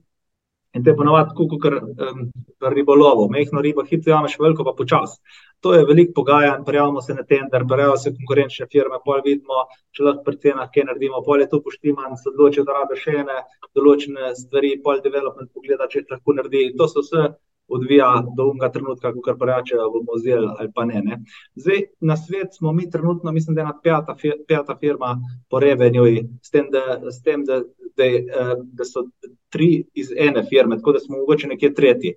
[0.77, 2.27] in te ponovadi kot um,
[2.75, 5.17] ribolovo, mehno ribo, hitro jameš, veliko pa počas.
[5.65, 9.65] To je veliko pogajanj, prijavimo se na tender, prijavimo se konkurenčne firme, pol vidimo,
[9.97, 13.17] če lahko pri cenah kaj naredimo, pol je to poštiman, se odločijo, da rabe še
[13.23, 13.39] ene
[13.79, 16.69] določene stvari, pol development pogleda, če lahko naredi.
[16.77, 17.31] To so vse
[17.69, 21.19] odvija do unega trenutka, ko kar pravijo, da bomo vzeli ali pa ne, ne.
[21.55, 24.17] Zdaj, na svet smo mi trenutno, mislim, da je ena peta,
[24.49, 25.17] peta firma
[25.51, 26.05] po revenju,
[26.43, 27.61] s tem, da, s tem da,
[27.97, 28.11] da,
[28.57, 29.07] da so
[29.49, 32.15] tri iz ene firme, tako da smo mogoče nekje tretji.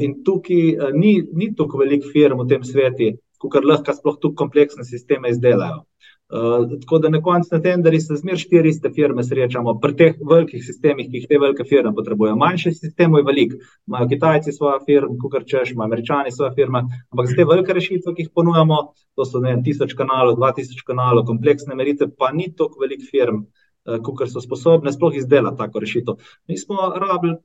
[0.00, 4.84] In tukaj ni, ni toliko velik firm v tem svetu, kot lahko sploh tu kompleksne
[4.84, 5.84] sisteme izdelajo.
[6.28, 10.16] Uh, tako da na koncu na tenderih se zmeraj štiri iste firme srečamo, pri teh
[10.30, 12.36] velikih sistemih, ki jih te velike firme potrebujejo.
[12.36, 13.54] Manjši sistemi je velik,
[13.88, 18.12] imajo Kitajci svoje firme, kot češ, imajo Američani svoje firme, ampak za te velike rešitve,
[18.14, 18.80] ki jih ponujamo,
[19.16, 23.40] to so ne tisoč kanalov, dva tisoč kanalov, kompleksne meritve, pa ni toliko velik firm,
[23.88, 26.20] uh, kot so sposobne sploh izdelati tako rešitev.
[26.44, 27.38] Mi smo rabili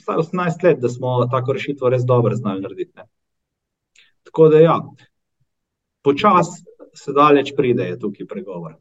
[0.00, 2.96] vsaj 18 let, da smo tako rešitev res dobro znali narediti.
[2.96, 3.04] Ne.
[4.24, 4.80] Tako da ja,
[6.00, 8.76] počasi se daleč pride, je tukaj pregovor.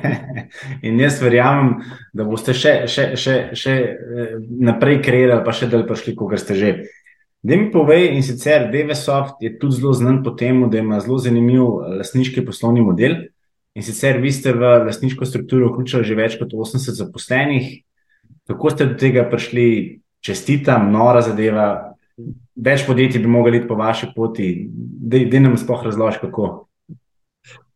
[0.86, 1.76] In jaz verjamem,
[2.14, 6.58] da boste še, še, še, še eh, naprej kreirali, pa še dalj prišli, kot ste
[6.58, 6.74] že.
[7.44, 11.20] Da mi povej, in sicer DVSoft je tudi zelo znan po tem, da ima zelo
[11.20, 13.28] zanimiv eh, lastniški poslovni model.
[13.74, 17.82] In sicer vi ste v lastniško strukturo vključili že več kot 80 zaposlenih.
[18.48, 21.92] Kako ste do tega prišli, čestitam, nora zadeva.
[22.54, 26.68] Več podjetij bi mogli iti po vaši poti, da nam sploh razložiš, kako.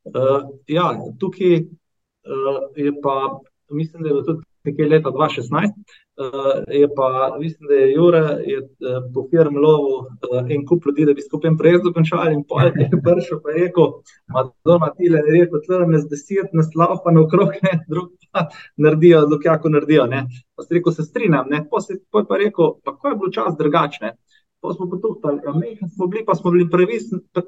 [0.09, 3.41] Uh, ja, tukaj uh, je pa,
[3.71, 5.73] mislim, da je tudi nekje leta 2016.
[6.19, 8.19] Uh, je pa, mislim, da je Jure
[8.53, 12.35] je, uh, po firmi lovu uh, en kup ljudi, da bi skupaj projekt dokončali.
[12.35, 13.93] In pol je prišel pa rekel,
[14.35, 19.27] Madonna Tile je rekel, tle me z deset naslov pa naokrog, ne, drug pa naredijo,
[19.31, 20.25] dok jako naredijo, ne.
[20.57, 23.21] Pa se rekel, se strinjam, ne, pa se pa je pa rekel, pa ko je
[23.21, 24.17] bilo čas drugačne.
[24.61, 26.69] Pa smo potuhtali, a mi smo bili, pa smo bili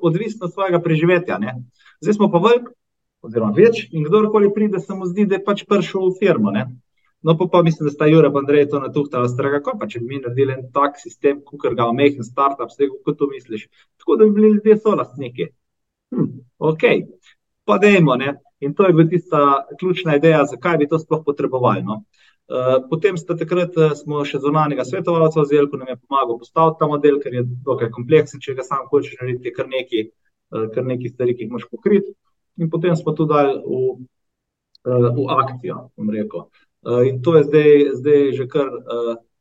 [0.01, 1.55] odvisni od svojega preživetja, ne.
[2.01, 2.69] Zdaj smo pa velik,
[3.23, 6.69] oziroma več, in kdorkoli pride, se mu zdi, da je pač prišel v firmo, ne.
[7.23, 10.01] No, pa, pa mislim, da sta Jure in Andrej to natuhtala, straga, kako pa če
[10.01, 13.67] bi mi naredili en tak sistem, kot ga omejhen startup, vse kot to misliš.
[14.01, 15.51] Tako da bi bili ljudje so lastniki.
[16.15, 16.31] Hm,
[16.71, 16.87] ok,
[17.69, 18.39] pa dejmo, ne.
[18.61, 21.83] In to je bila tista ključna ideja, zakaj bi to sploh potrebovali.
[21.83, 22.01] No.
[22.01, 22.30] Uh,
[22.91, 26.89] potem sta takrat uh, smo še zunanjega svetovalca vzeli, ko nam je pomagal postaviti ta
[26.91, 30.09] model, ker je dokaj kompleksen, če ga sam hočeš narediti, kar neki,
[30.55, 32.15] uh, kar neki stvari, ki jih moš pokriti.
[32.61, 34.01] In potem smo to dali v,
[34.85, 36.49] v akcijo, bom rekel.
[37.07, 38.69] In to je zdaj, zdaj že kar,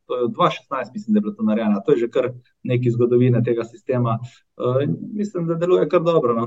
[0.08, 2.30] to je v 2016, mislim, da je bilo to narejeno, to je že kar
[2.64, 4.20] nekaj zgodovine tega sistema.
[4.56, 6.36] Uh, mislim, da deluje kar dobro.
[6.36, 6.46] No.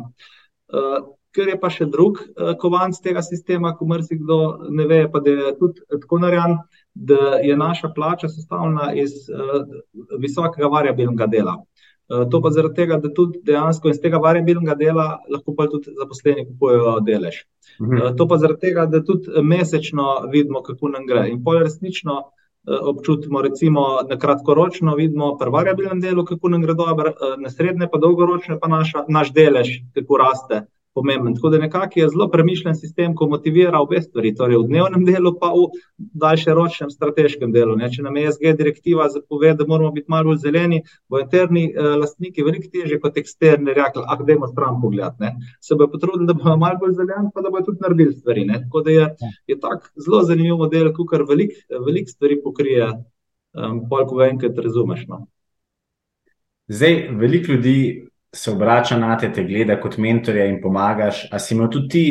[1.33, 4.39] Ker je pa še drug uh, kovanc tega sistema, ko mrzikdo
[4.71, 6.59] ne ve, pa da je tudi tako narejen,
[6.95, 9.63] da je naša plača sestavljena iz uh,
[10.21, 11.57] visokega variabilnega dela.
[12.31, 16.45] To pa zaradi tega, da tudi dejansko iz tega variabilnega dela lahko pa tudi zaposleni
[16.45, 17.39] kupujejo delež.
[17.81, 18.17] Mhm.
[18.19, 21.31] To pa zaradi tega, da tudi mesečno vidimo, kako nam gre.
[21.31, 22.19] In pol resnično
[22.65, 27.99] občutimo, recimo na kratkoročno vidimo pri variabilnem delu, kako nam gre dobro, na srednje pa
[27.99, 30.63] dolgoročno pa naša, naš delež, kako raste
[30.95, 31.35] pomemben.
[31.35, 35.33] Tako da nekako je zelo premišljen sistem, ko motivira obe stvari, torej v dnevnem delu,
[35.41, 35.67] pa v
[35.99, 37.77] daljšeročnem strateškem delu.
[37.77, 37.89] Ne.
[37.93, 41.95] Če nam je SG direktiva zapove, da moramo biti malo bolj zeleni, bo interni eh,
[42.03, 45.19] lastniki veliko teže kot eksterni rekli, ah, dajmo stran pogled.
[45.21, 45.35] Ne.
[45.61, 48.47] Se bo potrudili, da bomo malo bolj zeleni, pa da bodo tudi naredili stvari.
[48.49, 48.63] Ne.
[48.67, 49.09] Tako da je,
[49.55, 52.93] je tak zelo zanimiv model, ko kar velik, velik stvari pokrije,
[53.57, 55.07] um, pol, ko enkrat razumeš.
[55.09, 55.27] No.
[56.73, 61.27] Zdaj, veliko ljudi se obrača na te, te gleda kot mentorja in pomagaš.
[61.33, 62.07] A si imel tudi ti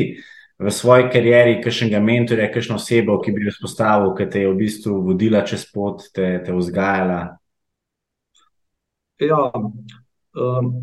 [0.62, 4.57] v svoji karieri kakšnega mentorja, kakšno osebo, ki bi jo spostavil, ki te je v
[4.60, 7.21] bistvu vodila čez pot, te, te vzgajala?
[9.21, 10.73] Ja, um,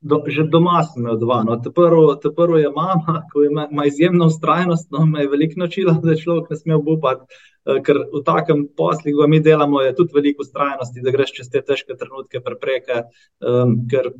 [0.00, 1.42] do, že doma sem imel dva.
[1.44, 1.56] No.
[1.60, 6.16] Te prvo, je mama, ki ima, ima izjemno ustrajnost, no, me je veliko naučila, da
[6.16, 7.40] človek ne sme obupati.
[7.68, 11.50] Eh, ker v takem poslu, ko mi delamo, je tudi veliko ustrajnosti, da greš čez
[11.52, 13.04] te težke trenutke prepreke,
[13.44, 14.12] um, ker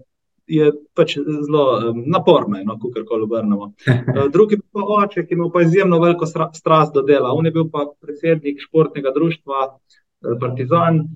[0.50, 3.70] je pač zelo um, naporno, no, kako koli obrnemo.
[3.88, 7.32] Uh, drugi pa oče, ki ima pa izjemno veliko strast do dela.
[7.32, 11.06] On je bil pa predsednik športnega društva uh, Partizan,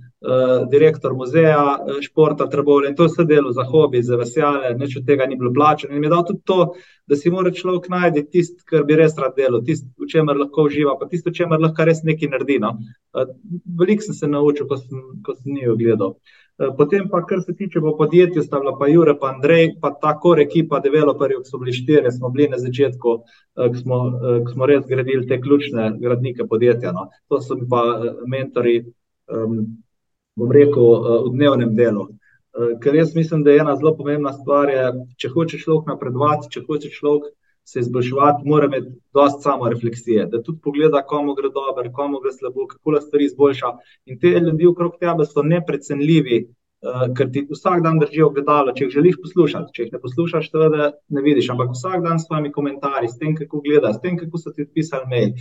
[0.71, 5.07] direktor muzeja uh, športa Trebovlje in to vse delo za hobi, za veselje, nič od
[5.07, 5.95] tega ni bilo plačeno.
[5.95, 6.75] In mi je dal tudi to,
[7.07, 10.65] da si mora človek najti tisto, kar bi res rad delal, tisto, v čemer lahko
[10.71, 12.57] uživa, pa tisto, v čemer lahko res nekaj naredi.
[12.63, 12.79] No.
[13.13, 13.29] Uh,
[13.81, 16.17] veliko sem se naučil, ko sem, ko sem njih gledal.
[16.79, 20.13] Potem pa, kar se tiče po podjetju, sta bila pa Jure pa Andrej, pa ta
[20.23, 23.15] kor ekipa developerjev, ki so bili štiri, smo bili na začetku,
[23.59, 23.99] ki smo,
[24.47, 26.93] ki smo res gradili te ključne gradnike podjetja.
[26.95, 27.09] No.
[27.29, 27.83] To so mi pa
[28.31, 28.85] mentori,
[29.35, 29.83] um,
[30.37, 32.09] bom rekel, eh, v dnevnem delu.
[32.11, 34.85] Eh, ker jaz mislim, da je ena zelo pomembna stvar, je,
[35.19, 37.33] če hoče človek napredovati, če hoče človek
[37.65, 42.33] se izboljševati, mora imeti dosti samo refleksije, da tudi pogleda, komu gre dobro, komu gre
[42.33, 43.71] slabo, kako lahko stvari izboljša.
[44.07, 46.43] In te ljudi okrog tebe so neprecenljivi,
[46.85, 49.73] uh, ker ti vsak dan držijo gledalo, če jih želiš poslušati.
[49.73, 53.33] Če jih ne poslušaš, seveda ne vidiš, ampak vsak dan s svojimi komentarji, s tem,
[53.39, 55.33] kako gledaš, s tem, kako so ti odpisali mail,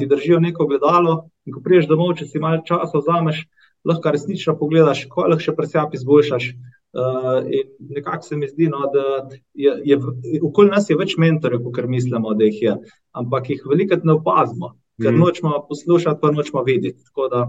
[0.00, 1.18] ti držijo neko gledalo.
[1.44, 3.44] In ko priješ domov, če si malo časa vzameš,
[3.84, 6.50] lahko resnično pogledaš, kako lahko še presjap izboljšaš.
[6.98, 9.98] Uh, in nekako se mi zdi, no, da je, je
[10.42, 12.76] okoli nas je več mentorjev, kot mislimo, da jih je,
[13.12, 15.20] ampak jih veliko ne opazimo, ker mm.
[15.20, 17.04] nočemo poslušati, pa nočemo videti.
[17.10, 17.42] Tako da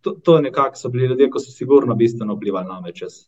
[0.00, 3.18] to, to nekako so bili ljudje, ki so sigurno bistveno vplivali na me čez,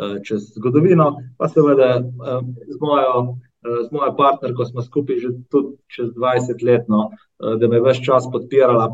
[0.00, 5.76] uh, čez zgodovino, pa seveda uh, z mojo z mojo partnerko smo skupaj že tudi
[5.86, 8.88] čez 20 let, no, da me je več čas podpirala.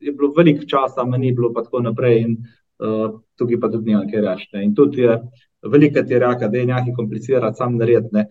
[0.00, 2.36] Je bilo veliko časa, me ni bilo pa tako naprej, in
[2.84, 4.50] uh, tukaj pa tudi nekaj reči.
[4.62, 5.18] In tudi je
[5.64, 8.28] velika ti raka, da je nekaj komplicirati, sam narediti.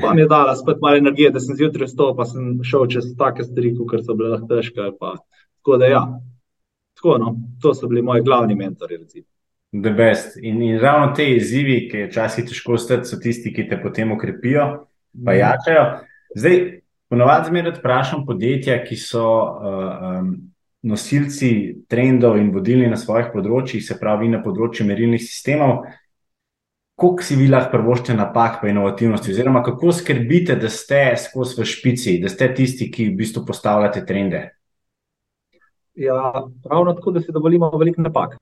[0.00, 3.12] Pa mi je dala spet malo energije, da sem zjutraj vstal, pa sem šel čez
[3.18, 4.88] take stvari, kot so bile lahko težke.
[4.96, 6.04] Tako da ja,
[6.96, 8.96] tako, no, to so bili moji glavni mentori.
[8.96, 9.28] Recimo.
[9.72, 10.36] The best.
[10.40, 14.12] In, in ravno te izzivi, ki je včasih težko stati, so tisti, ki te potem
[14.14, 14.64] ukrepijo,
[15.12, 15.38] pa mm.
[15.38, 15.82] jačajo.
[16.36, 16.60] Zdaj,
[17.12, 20.32] ponovadi zmeraj vprašam podjetja, ki so uh, um,
[20.88, 25.82] nosilci trendov in vodilni na svojih področjih, se pravi na področju merilnih sistemov.
[26.98, 31.66] Kako si vi lahko prvoščite napak pa inovativnosti, oziroma kako skrbite, da ste skozi v
[31.68, 34.46] špici, da ste tisti, ki v bistvu postavljate trende?
[35.98, 36.32] Ja,
[36.64, 38.38] ravno tako, da si dovolimo veliko napak.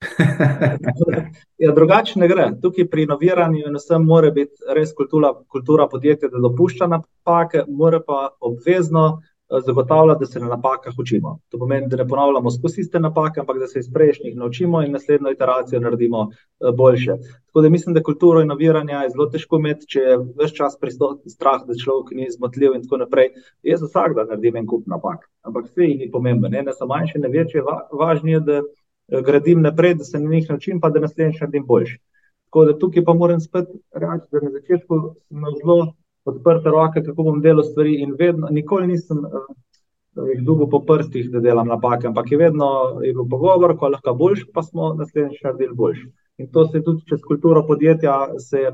[1.64, 2.50] ja, drugače ne gre.
[2.62, 8.00] Tukaj pri inoviranju in vsem mora biti res kultura, kultura podjetja, da dopušča napake, mora
[8.06, 9.06] pa obvezno
[9.50, 11.38] Eh, zagotavlja, da se na napakah učimo.
[11.48, 14.92] To pomeni, da ne ponavljamo skozi iste napake, ampak da se iz prejšnjih naučimo in
[14.92, 17.14] naslednjo iteracijo naredimo eh, boljše.
[17.46, 21.30] Tako da mislim, da kulturo inoviranja je zelo težko imeti, če je vse čas pristopen
[21.30, 23.30] strah, da človek ni zmotljiv in tako naprej.
[23.62, 27.22] Jaz vsak dan naredim en kup napak, ampak vse ni pomembno, ne, ne samo manjše,
[27.22, 28.60] ne večje, va, važno je, da
[29.08, 31.98] gradim naprej, da se na njih naučim, pa da naslednjič naredim boljše.
[32.44, 37.22] Tako da tukaj pa moram spet reči, da na začetku sem zelo odprte roke, kako
[37.22, 37.94] bom delal stvari.
[38.02, 42.68] In vedno, nikoli nisem uh, jih dugo po prstih, da delam napake, ampak je vedno
[43.02, 46.06] je bil pogovor, ko lahko boljš, pa smo naslednjič naredili boljš.
[46.38, 48.16] In to se je tudi čez kulturo podjetja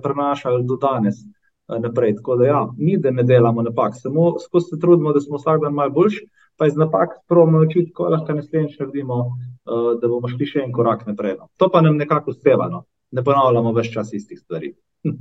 [0.03, 2.17] prenašalo do danes uh, naprej.
[2.17, 5.61] Tako da, ja, ni da ne delamo napak, samo skozi se trudimo, da smo vsak
[5.61, 6.27] dan malo boljši.
[6.57, 10.73] Pa iz napak pravimo naučiti, ko lahko naslednjič naredimo, uh, da bomo šli še en
[10.73, 11.39] korak naprej.
[11.41, 11.49] No.
[11.57, 12.85] To pa nam nekako uspeva, no.
[13.13, 14.75] ne ponavljamo več čas istih stvari.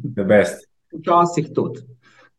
[0.92, 1.80] Včasih tudi.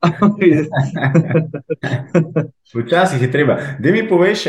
[2.75, 3.57] Včasih je treba.
[3.79, 4.45] Da mi poveš,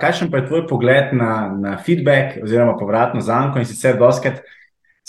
[0.00, 4.40] kakšen pa je tvoj pogled na, na feedback oziroma povratno zanko in sicer doskrat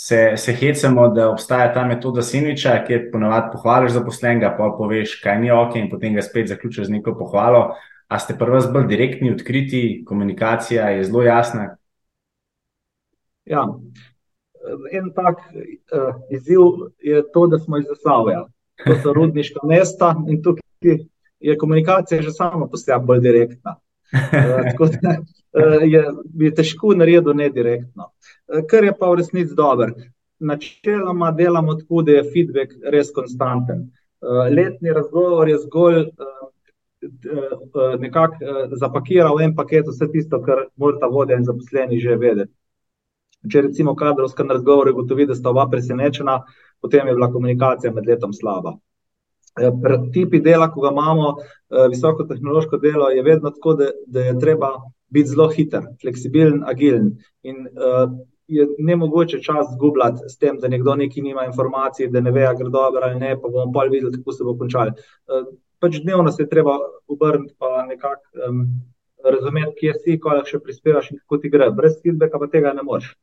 [0.00, 5.36] se, se hecamo, da obstaja ta metoda Sinviča, kjer ponovadi pohvališ zaposlenega, pa poveš, kaj
[5.42, 7.74] ni ok in potem ga spet zaključiš z neko pohvalo.
[8.10, 11.76] A ste prvi bolj direktni, odkriti, komunikacija je zelo jasna?
[13.46, 13.62] Ja,
[14.92, 18.48] en tak uh, izziv je to, da smo iz Zasavja
[18.86, 20.98] to so rudniška mesta in tukaj
[21.40, 23.76] je komunikacija že sama po sebi bolj direktna.
[24.12, 28.10] Eh, tako da eh, je, je težko narediti nedirektno.
[28.48, 29.92] Eh, kar je pa v resnici dobro.
[30.38, 33.90] Načeloma delamo tako, da je feedback res konstanten.
[34.56, 36.06] Letni razgovor je zgolj
[37.98, 38.34] nekako
[38.80, 42.52] zapakiral v en paket vse tisto, kar morata vodja in zaposleni že vedeti.
[43.50, 46.42] Če recimo kadrovskem razgovoru ugotovi, da sta oba presenečena,
[46.80, 48.74] potem je bila komunikacija med letom slaba.
[49.56, 49.70] E,
[50.12, 51.30] tipi dela, ko ga imamo,
[51.88, 54.74] visoko tehnološko delo, je vedno tako, da, da je treba
[55.10, 57.14] biti zelo hiter, fleksibilen, agilen.
[57.42, 58.12] In uh,
[58.46, 62.44] je ne mogoče čas zgubljati s tem, da nekdo neki nima informacij, da ne ve,
[62.46, 64.90] ali gre dobro ali ne, pa bomo pa videli, kako se bo končali.
[64.90, 65.46] Uh,
[65.80, 66.76] pač dnevno se je treba
[67.08, 68.64] obrniti, pa nekako um,
[69.24, 71.70] razumeti, kje si, koliko še prispevaš in kako ti gre.
[71.76, 73.14] Brez feedbacka pa tega ne moreš.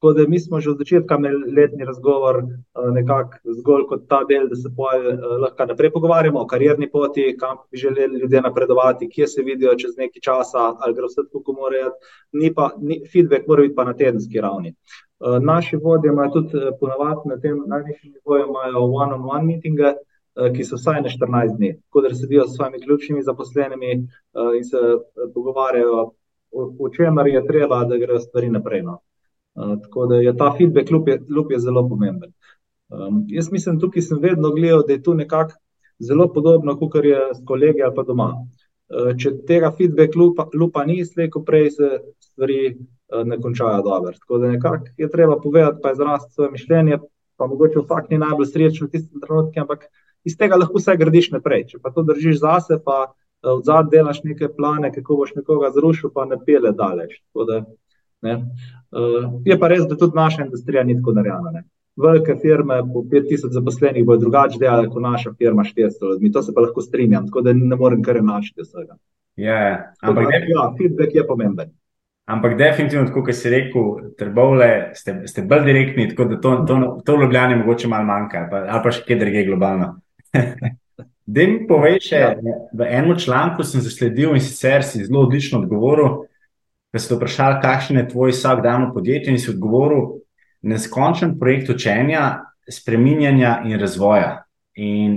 [0.00, 4.22] Tako da mi smo že od začetka imeli letni razgovor, eh, nekako zgolj kot ta
[4.24, 8.40] del, da se poj, eh, lahko naprej pogovarjamo o karjerni poti, kam bi želeli ljudje
[8.40, 11.90] napredovati, kje se vidijo čez nekaj časa, ali gre vse tako, kot morajo.
[12.32, 14.68] Ni pa, ni, feedback mora biti pa na tedenski ravni.
[14.68, 18.46] Eh, naši vodje imajo tudi ponovadi na tem najvišjem nivoju,
[19.00, 19.92] one-on-one meetinge,
[20.56, 23.90] ki so vsaj na 14 dni, tako da sedijo s svojimi ključnimi zaposlenimi
[24.56, 24.80] in se
[25.34, 26.10] pogovarjajo,
[26.52, 28.82] o čemer je treba, da grejo stvari naprej.
[28.82, 28.98] No.
[29.82, 32.32] Tako da je ta feedback loop je, loop je zelo pomemben.
[32.90, 35.52] Um, jaz mislim, tukaj sem vedno gledal, da je to nekako
[35.98, 38.32] zelo podobno, kot je s kolegi ali pa doma.
[38.90, 44.12] Uh, če tega feedback loopa, loopa ni, slejko prej se stvari uh, ne končajo dobro.
[44.18, 46.98] Tako da nekako je treba povedati, pa izraziti svoje mišljenje,
[47.36, 49.86] pa mogoče vsak ni najbolj srečen v tistem trenutku, ampak
[50.24, 51.66] iz tega lahko vse gradiš naprej.
[51.72, 56.12] Če pa to držiš zase, pa v zadnjem delaš neke plane, kako boš nekoga zrušil,
[56.14, 57.20] pa ne pele daleč.
[57.32, 57.62] Uh,
[59.46, 61.64] je pa res, da tudi naša industrija ni tako narejena.
[62.00, 66.32] Velike firme, po 5000 zaposlenih, bodo drugače delale kot naša firma, 400 ljudi.
[66.32, 68.96] To se pa lahko strinjam, tako da ne morem kar enačiti vsega.
[69.36, 69.76] Ja, ja.
[70.00, 71.72] ampak da, ja, feedback je pomemben.
[72.30, 77.16] Ampak definitivno, kot si rekel, trbovle, ste, ste bolj direktni, tako da to, to, to
[77.16, 79.88] v Ljubljani mogoče malo manjka, ali pa, ali pa še kje druge globalno.
[81.30, 82.34] Da mi poveš, ja.
[82.74, 86.24] v enem članku sem zasledil in sicer si zelo odlično odgovoril,
[86.90, 90.16] Ko ste vprašali, kakšen je tvoj vsak dan v podjetju, in si odgovoril,
[90.66, 94.32] neskončen projekt učenja, spreminjanja in razvoja.
[94.74, 95.12] In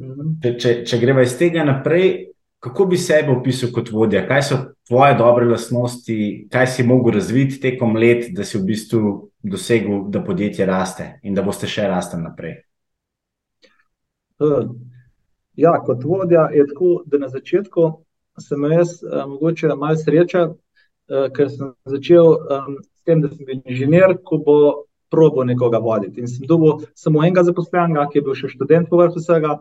[0.00, 0.38] mhm.
[0.42, 2.32] če, če, če greva iz tega naprej,
[2.64, 7.60] kako bi sebe opisal kot vodja, kaj so tvoje dobre lastnosti, kaj si mogel razviti
[7.60, 9.12] tekom let, da si v bistvu
[9.44, 12.56] dosegel, da podjetje raste in da boste še rastel naprej.
[15.58, 17.88] Ja, kot vodja je tako, da na začetku
[18.38, 22.36] sem jaz uh, mogoče malo sreča, uh, ker sem začel
[22.94, 24.58] s tem, da sem bil inženir, ko bo
[25.10, 26.20] probo nekoga voditi.
[26.20, 29.58] In sem dobil samo enega zaposlenega, ki je bil še študent povrh vsega.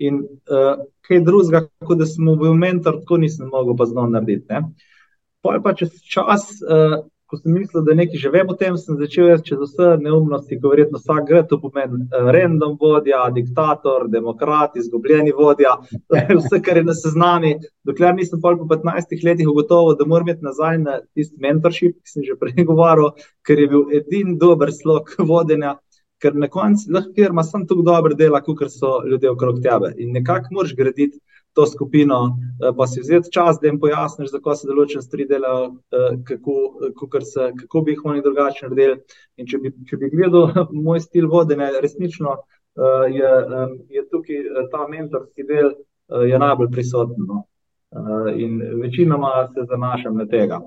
[0.00, 4.62] In uh, kaj drugega, kot da sem bil mentor, tako nisem mogel pa znova narediti.
[5.42, 7.00] Pol pa čez čas, uh,
[7.30, 10.58] ko sem mislil, da nekaj že vem o tem, sem začel jaz čez vse neumnosti,
[10.60, 15.76] ko verjetno vsak gre, to pomeni uh, random vodja, diktator, demokrat, izgubljeni vodja,
[16.40, 17.52] vse, kar je na seznami.
[17.86, 22.26] Dokler nisem po 15 letih ugotovil, da moram imeti nazaj na tisti mentorship, ki sem
[22.26, 23.14] že prej govoril,
[23.46, 25.78] ker je bil edini dober slog vodenja.
[26.20, 29.94] Ker na koncu lahko firma samo tako dobro dela, kot so ljudje okrog tebe.
[29.96, 31.16] In nekako moraš graditi
[31.54, 35.66] to skupino, eh, pa si vzeti čas, da jim pojasniš, zakaj se določene stvari delajo,
[35.92, 39.00] eh, kako, se, kako bi jih oni drugače naredili.
[39.36, 40.50] In če bi, če bi gledal
[40.86, 43.32] moj stil vodenja, resnično eh, je,
[43.96, 45.74] je tukaj ta mentorski del
[46.10, 47.26] najbolj prisoten.
[47.28, 47.44] No.
[48.34, 50.58] In večinoma se zanašam na tega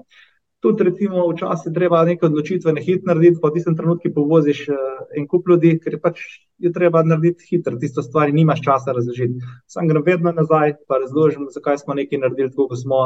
[0.64, 4.78] tudi, recimo, včasih treba neke odločitve ne hitro narediti, pa v tistem trenutku povoziš uh,
[5.20, 6.22] en kup ljudi, ker je pač
[6.64, 9.44] je treba narediti hitro, tisto stvar, nimaš časa razložiti.
[9.68, 13.02] Sam grem vedno nazaj, pa razložim, zakaj smo nekaj naredili, tako kot smo,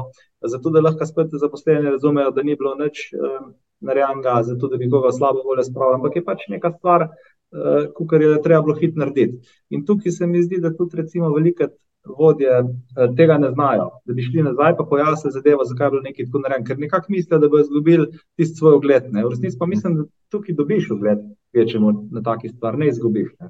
[0.53, 3.49] zato da lahko spet zaposleni razumejo, da ni bilo nič uh,
[3.81, 8.21] narejenega, zato da bi koga slabo voljo spravil, ampak je pač neka stvar, uh, kar
[8.21, 9.57] je treba bilo hitro narediti.
[9.73, 11.71] In tukaj se mi zdi, da tudi, recimo, veliko
[12.05, 16.01] vodje eh, tega ne znajo, da bi šli nazaj in pojasnili zadevo, zakaj je bilo
[16.01, 19.03] nekaj tako narejeno, ker nekako mislijo, da bo izgubili tisti svoj ugled.
[19.11, 19.25] Ne.
[19.25, 21.19] V resnici pa mislim, da tukaj dobiš ugled,
[21.53, 23.29] večemo na taki stvar, ne izgubiš.
[23.39, 23.49] Ne.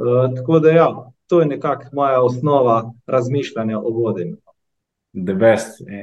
[0.00, 0.88] Uh, tako da ja,
[1.26, 4.36] to je nekako moja osnova razmišljanja o vodenju.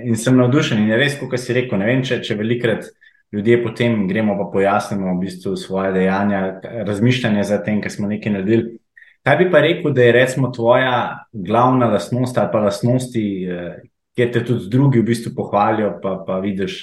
[0.05, 2.89] In sem navdušen in je res, kot si rekel, ne vem, če, če velikrat.
[3.31, 8.33] Ljudje potem gremo pa pojasnimo v bistvu svoje dejanja, razmišljanje za tem, kar smo nekaj
[8.33, 8.77] naredili.
[9.27, 13.81] Kaj bi pa rekel, da je recimo tvoja glavna lastnost ali pa lastnosti, eh,
[14.15, 16.77] ki te tudi drugi v bistvu pohvalijo, pa, pa vidiš,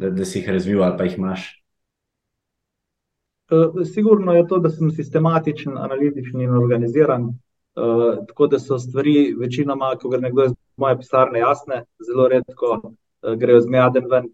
[0.00, 1.44] da, da si jih razvil ali pa jih imaš?
[3.52, 9.34] Eh, sigurno je to, da sem sistematičen, analitičen in organiziran, uh, tako da so stvari
[9.40, 14.32] večinoma, ko gre nekdo iz moje pisarne, jasne, zelo redko uh, grejo zmejaden ven.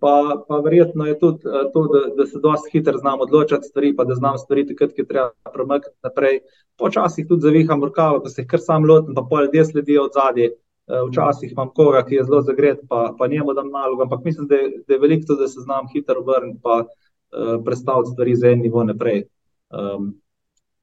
[0.00, 3.94] Pa, pa verjetno je tudi eh, to, da, da se dosti hitro znam odločiti stvari,
[3.96, 6.40] pa da znam stvari takrat, ki treba premakniti naprej.
[6.78, 10.18] Počasih tudi zaviham rokave, pa se jih kar sam lotim, pa pol ljudje sledijo od
[10.18, 10.50] zadnje.
[10.90, 14.48] Eh, včasih imam koga, ki je zelo zagret, pa, pa njemu dam nalogo, ampak mislim,
[14.48, 18.34] da je, da je veliko to, da se znam hitro obrniti, pa uh, predstaviti stvari
[18.36, 19.22] za en nivo naprej.
[19.70, 20.10] Um,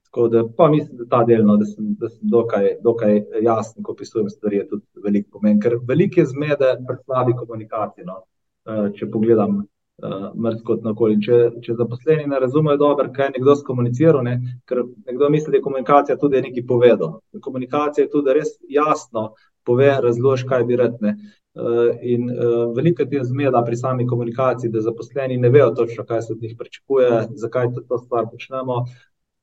[0.05, 3.91] tako da pa mislim, da ta delno, da sem, da sem dokaj, dokaj jasen, ko
[3.91, 8.05] opisujem stvari, je tudi veliko pomen, ker veliko je zmede pri slabi komunikaciji.
[8.05, 8.23] No.
[8.67, 11.21] Eh, če pogledam uh, mrzko na okolje.
[11.23, 14.33] Če, če zaposleni ne razumejo dobro, kaj je nekdo skomuniciral, ne,
[14.67, 17.13] ker nekdo misli, da je komunikacija tudi nekaj povedal.
[17.45, 19.29] Komunikacija je tudi res jasno
[19.67, 21.15] pove, razloži, kaj bi retne.
[21.57, 22.27] Uh, in
[22.75, 26.57] veliko je zmeda pri sami komunikaciji, da zaposleni ne vejo točno, kaj se od njih
[26.59, 28.83] pričakuje, zakaj to, to stvar počnemo.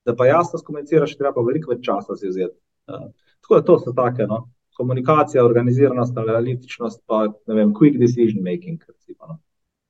[0.04, 2.58] Da pa jasno skomuniciraš, treba veliko več časa si vzeti.
[2.84, 4.28] Tako da to so take.
[4.28, 4.44] No
[4.76, 8.82] komunikacija, organiziranost, analitičnost, pa ne vem, quick decision making.
[9.20, 9.38] No.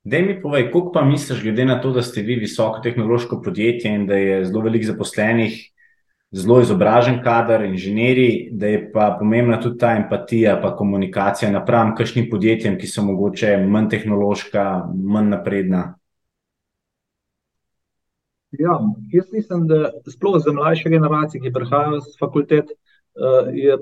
[0.04, 3.94] Da mi povej, koliko pa misliš, glede na to, da ste vi visoko tehnološko podjetje
[3.94, 5.56] in da je zelo veliko zaposlenih,
[6.34, 12.28] zelo izobražen kader, inženirji, da je pa pomembna tudi ta empatija, pa komunikacija napram kakšnim
[12.30, 14.64] podjetjem, ki so mogoče manj tehnološka,
[14.94, 15.84] manj napredna.
[18.58, 18.78] Ja,
[19.12, 23.78] jaz mislim, da sploh za mlajše generacije, ki prihajajo z fakultet, uh, je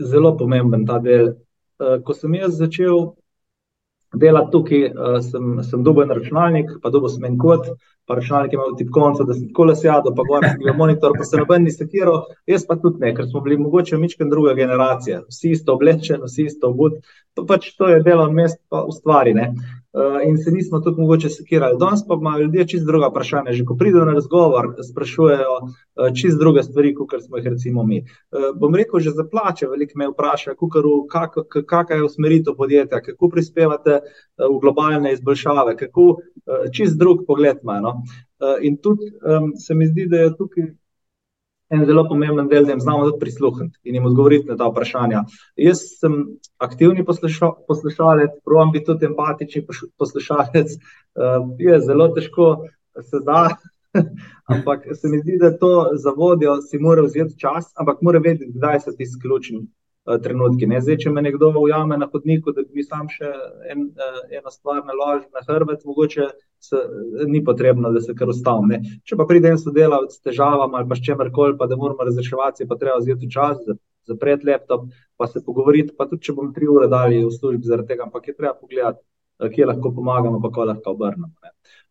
[0.00, 1.34] zelo pomemben ta del.
[1.78, 3.12] Uh, ko sem jaz začel
[4.18, 7.68] delati tukaj, uh, sem, sem dobil en računalnik, pa dobil sem en kod,
[8.08, 11.26] pa računalnik imel tipkovnico, da sem tako le sjadil, pa gor sem bil monitor, pa
[11.28, 15.20] se noben ni sekiral, jaz pa tudi ne, ker smo bili mogoče mičken druga generacija,
[15.28, 16.96] vsi isto oblečeni, vsi isto obut,
[17.36, 19.36] pa pač to je delo mest pa ustvari.
[19.36, 19.52] Ne.
[19.94, 21.76] Eh, in se nismo tudi mogoče sekirali.
[21.80, 23.52] Danes pa imajo ljudje čist druga vprašanja.
[23.52, 27.98] Že ko pridejo na razgovor, sprašujejo eh, čist druge stvari, kot smo jih recimo mi.
[27.98, 28.04] Eh,
[28.60, 30.54] bom rekel, že za plače veliko me vpraša,
[31.66, 34.00] kakšna je usmeritev podjetja, kako prispevate
[34.38, 36.16] v globalne izboljšave, kako
[36.72, 37.80] čist drug pogled ima.
[37.80, 38.02] No?
[38.60, 40.68] In tudi um, se mi zdi, da je tukaj
[41.70, 45.24] en zelo pomemben del, da jim znamo tudi prisluhniti in jim odgovoriti na ta vprašanja.
[45.56, 46.14] Jaz sem
[46.58, 49.66] aktivni poslušalec, pravim biti tudi empatični
[49.98, 50.78] poslušalec.
[51.18, 52.48] Uh, je zelo težko
[53.02, 53.48] se da,
[54.52, 58.52] ampak se mi zdi, da to za vodjo si mora vzeti čas, ampak mora vedeti,
[58.54, 59.66] kdaj so ti izključeni.
[60.08, 60.64] Eh, trenutki.
[60.66, 60.78] Ne?
[60.80, 63.28] Zdaj, če me nekdo ujame na hodniku, da bi sam še
[63.68, 66.28] en, uh, eno stvar naložil na hrbet, mogoče
[66.64, 66.80] se,
[67.28, 68.86] ni potrebno, da se kar ustavim.
[69.04, 72.64] Če pa pride en sodelavec s težavami ali pa s čemerkoli, pa da moramo razreševati,
[72.70, 73.60] pa treba vzeti čas,
[74.08, 74.86] zapreti laptop,
[75.20, 75.92] pa se pogovoriti.
[75.98, 79.02] Pa tudi, če bom tri ure dali v službi zaradi tega, ampak je treba pogledati,
[79.42, 81.34] uh, kje lahko pomagamo, pa kako lahko obrnemo.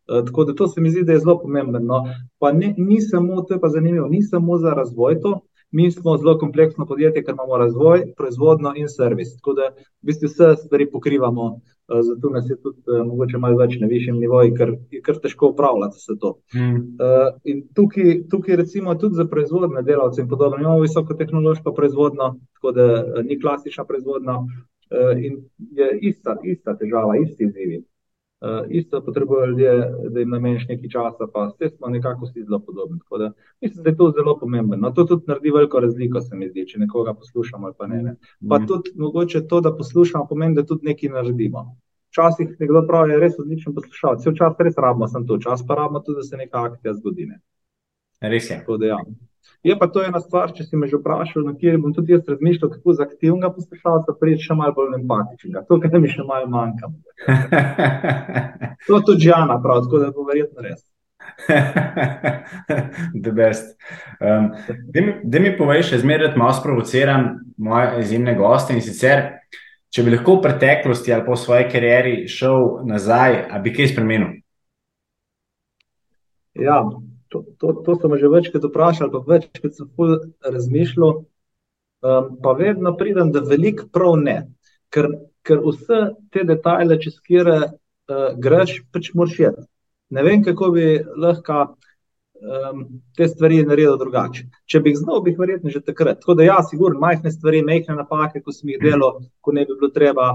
[0.08, 1.78] Uh, tako da to se mi zdi, da je zelo pomembno.
[1.78, 2.02] No.
[2.42, 5.36] Pa ne, ni samo, to je pa zanimivo, ni samo za razvoj to,
[5.70, 9.34] Mi smo zelo kompleksno podjetje, ker imamo razvoj, proizvodno in servis.
[9.36, 11.50] Tako da v bistvu vse stvari pokrivamo
[11.88, 15.52] zato nas je tudi uh, mogoče malo več na višjem nivoju, ker je kar težko
[15.54, 16.34] upravljati vse to.
[16.54, 16.80] Mm.
[17.44, 22.72] In tukaj, tukaj, recimo, tudi za proizvodne delavce in podobno, imamo visoko tehnološko proizvodno, tako
[22.72, 22.88] da
[23.22, 24.42] ni klasična proizvodna
[25.20, 25.40] in
[25.76, 27.82] je ista, ista težava, isti izzivi.
[28.40, 29.70] Uh, isto potrebujejo ljudje,
[30.10, 32.98] da jim nameniš nekaj časa, pa vse smo nekako vsi zelo podobni.
[33.18, 34.76] Da, mislim, da je to zelo pomembno.
[34.76, 38.02] No, to tudi naredi veliko razliko, se mi zdi, če nekoga poslušamo ali pa ne.
[38.02, 38.14] ne.
[38.48, 38.66] Pa mm.
[38.66, 41.64] tudi mogoče to, da poslušamo, pomeni, da tudi nekaj naredimo.
[42.12, 45.66] Včasih nekdo pravi, da je res odličen poslušalec, vse čas res rabimo, sem to čas,
[45.66, 47.26] pa rabimo tudi, da se neka akcija zgodi.
[47.26, 47.40] Ne.
[48.22, 48.60] Res je.
[48.62, 49.02] Tako, ja.
[49.62, 52.22] Je pa to ena stvar, če si me že vprašal, na kjer bom tudi jaz
[52.30, 55.64] razmišljal, kako za aktivnega poslušalca priti še malo bolj empatičnega.
[55.66, 56.92] To, kar mi še malo manjka.
[58.86, 60.84] to tudi Džana, prav, tako da bo verjetno res.
[63.24, 63.74] The best.
[64.20, 64.52] Um,
[65.24, 67.28] da mi poveš, še zmeraj malo sprovociram
[67.58, 69.24] moje izjemne goste in sicer,
[69.90, 74.38] če bi lahko v preteklosti ali po svoji karieri šel nazaj, ali bi kaj spremenil?
[76.58, 76.80] Ja,
[77.28, 79.90] to, to, to sem že večkrat vprašal, pa večkrat sem
[80.44, 81.24] razmišljal.
[81.98, 84.36] Um, pa vedno pridem, da veliko prav ne.
[84.94, 85.08] Ker,
[85.42, 89.64] ker vse te detajle, čez kire uh, greš, pač moraš jeti.
[90.14, 90.84] Ne vem, kako bi
[91.18, 91.58] lahko
[92.38, 92.84] um,
[93.18, 94.46] te stvari naredil drugače.
[94.70, 96.22] Če bi jih znal, bi jih verjetno že takrat.
[96.22, 99.74] Tako da, ja, sigurno, majhne stvari, majhne napake, ko sem jih delal, ko ne bi
[99.74, 100.30] bilo treba.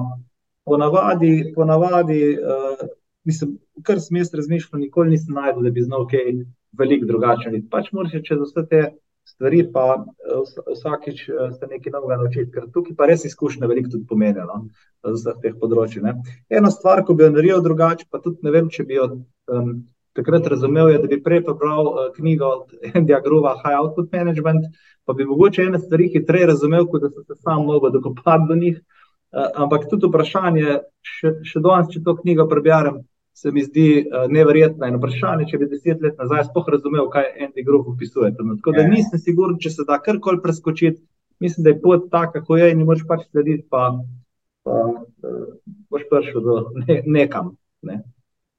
[0.67, 2.83] Ponavadi, ponavadi uh,
[3.23, 6.27] mislim, kar sem jaz razmišljal, nikoli nisem najdel, da bi znal kaj.
[6.27, 6.43] Okay,
[6.79, 7.57] veliko drugačen.
[7.71, 8.83] Pač moraš čez vse te
[9.25, 13.93] stvari, pa eh, vsakič eh, se nekaj novega naučiti, ker tukaj pa res izkušnje veliko
[13.95, 14.59] tudi pomenijo no,
[15.03, 16.03] z vseh teh področji.
[16.03, 16.17] Ne.
[16.49, 19.75] Ena stvar, ko bi jo naredil drugače, pa tudi ne vem, če bi jo um,
[20.17, 24.67] takrat razumel, je, da bi prej prebral uh, knjigo od Andyja Gruva High Output Management,
[25.07, 28.59] pa bi mogoče ene stvari hitreje razumel, kot da sem se sam mogel dokopati do
[28.59, 28.83] njih.
[29.33, 33.01] Uh, ampak tudi vprašanje, še, še danes, če to knjigo preberem,
[33.33, 37.31] se mi zdi uh, neverjetno in vprašanje, če bi deset let nazaj sploh razumel, kaj
[37.47, 38.31] Andy Groove opisuje.
[38.37, 38.91] Tako da ja.
[38.91, 41.01] nisem siguren, če se da karkoli preskočiti.
[41.41, 43.89] Mislim, da je pot taka, kako je, in moš pač slediti, pa,
[44.63, 45.41] pa uh,
[45.91, 47.55] boš prišel do ne, nekam.
[47.83, 48.03] Ne.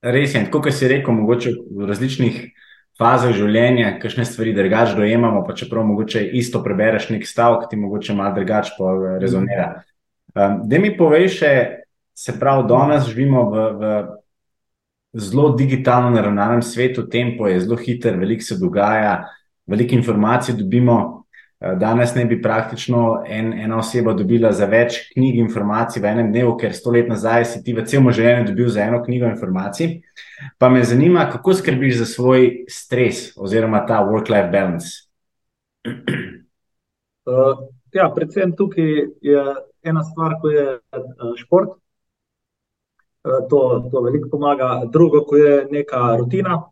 [0.04, 2.42] Res je, kot si rekel, mogoče v različnih
[2.98, 8.14] fazah življenja, kakšne stvari drugače dojemamo, pa čeprav mogoče isto prebereš nek stavek, ti mogoče
[8.14, 8.90] malo drugače
[9.22, 9.70] rezonira.
[10.34, 11.40] Um, da mi poveš,
[12.14, 13.94] se pravi, danes živimo v, v
[15.14, 19.24] zelo digitalno naravnanem svetu, tempo je zelo hiter, veliko se dogaja,
[19.66, 21.24] veliko informacij dobimo.
[21.60, 26.32] Eh, danes ne bi praktično en, ena oseba dobila za več knjig informacij v enem
[26.32, 30.00] dnevu, ker sto let nazaj si ti v celem življenju dobil za eno knjigo informacij.
[30.58, 35.06] Pa me zanima, kako skrbiš za svoj stres oziroma ta work-life balance.
[35.86, 37.62] Uh,
[37.98, 38.90] ja, predvsem tukaj
[39.22, 39.46] je
[39.84, 41.78] ena stvar, ko je uh, šport.
[43.24, 44.82] Eh, to, to veliko pomaga.
[44.92, 46.62] Drugo, ko je neka rutina,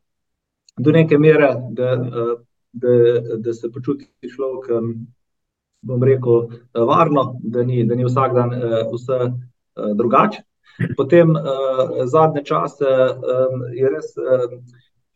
[0.77, 2.35] do neke mere, da, eh,
[2.73, 2.89] da,
[3.37, 4.69] da se počuti človek,
[5.83, 8.53] bom rekel, eh, varno, da ni, da ni vsak dan
[8.93, 9.33] vse
[9.97, 10.43] drugače.
[10.97, 11.33] Potem
[12.05, 12.89] zadnje čase
[13.77, 14.13] je res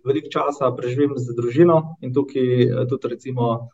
[0.04, 3.68] veliko časa preživim z družino in tukaj tudi recimo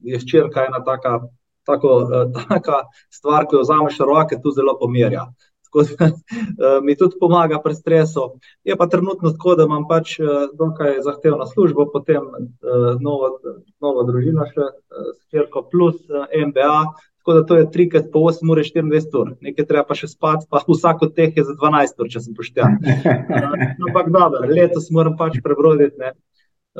[0.00, 1.20] je ščirka ena taka,
[1.68, 1.92] tako,
[2.48, 2.82] taka
[3.12, 5.26] stvar, ko jo vzameš v roke, tu zelo pomirja
[5.70, 8.26] tako da uh, mi tudi pomaga pri stresu.
[8.64, 10.26] Je pa trenutno tako, da imam pač uh,
[10.58, 13.38] dokaj zahtevno službo, potem uh, novo,
[13.80, 16.82] novo družino, še uh, skirko plus uh, MBA.
[17.20, 20.46] Tako da to je 3 po 8 ur, 24 ur, nekaj treba pa še spati,
[20.48, 22.78] pa vsak od teh je za 12 ur, če sem pošten.
[23.86, 26.14] Ampak dobro, letos moram pač prebroditi.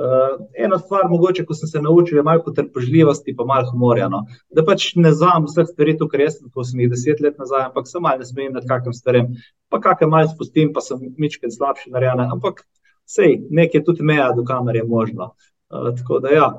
[0.01, 4.09] Uh, ena stvar, mogoče, ko sem se naučil, je malo potrpežljivosti, pa malo humorja.
[4.09, 4.23] No.
[4.57, 7.67] Da pač ne znam vseh stvari, to, kar sem, ko sem jih deset let nazaj,
[7.69, 9.35] ampak sem malo ne smem nad kakim stvarem,
[9.69, 12.25] pa kakšne malo spustim, pa sem mičken slabši narejen.
[12.33, 12.65] Ampak
[13.05, 15.35] sej, nekaj tudi meja, do kamer je možno.
[15.69, 16.51] Uh, tako da ja.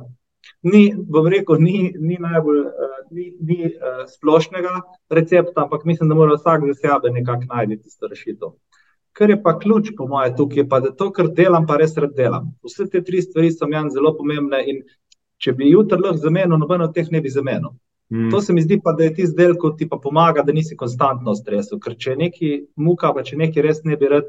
[0.62, 6.16] Ni, bom rekel, ni, ni najbolj uh, ni, ni, uh, splošnega recepta, ampak mislim, da
[6.16, 8.54] mora vsak za sebe nekako najti tisto rešitev.
[9.18, 11.98] Kar je pa ključ, po mojem, tukaj je pa, da to, kar delam, pa res
[12.00, 12.52] rad delam.
[12.64, 14.84] Vse te tri stvari so mi zelo pomembne in
[15.42, 17.74] če bi jutri lahko zamenil, noben od teh ne bi zamenil.
[18.12, 18.30] Mm.
[18.32, 20.76] To se mi zdi pa, da je ti zdaj, ko ti pa pomaga, da nisi
[20.76, 21.80] konstantno v stresu.
[21.80, 24.28] Ker če neki muka, pa če neki res ne bi rad,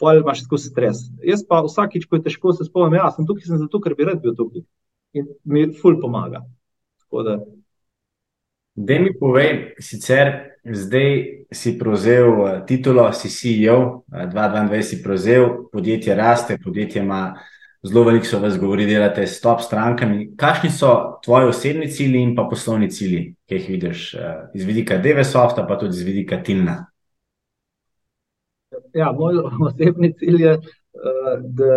[0.00, 1.06] pol imaš skozi stres.
[1.24, 4.08] Jaz pa vsakič, ko je težko, se spomnim, ja, sem tukaj sem zato, ker bi
[4.10, 4.64] rad bil tukaj.
[5.16, 6.44] In mi ful pomaga.
[7.14, 7.38] Da.
[8.74, 16.14] Da mi povej, sicer Zdaj si prevzel eh, titulo, si CEO, 2022 si prevzel, podjetje
[16.14, 17.36] raste, podjetje ima
[17.82, 20.30] zelo veliko, so vas govori, delate s top strankami.
[20.36, 24.96] Kakšni so tvoji osebni cilji in pa poslovni cilji, ki jih vidiš eh, iz vidika
[24.98, 26.86] DVSofta, pa tudi iz vidika Tilna?
[28.94, 29.34] Ja, moj
[29.68, 30.58] osebni cilj je,
[31.44, 31.70] da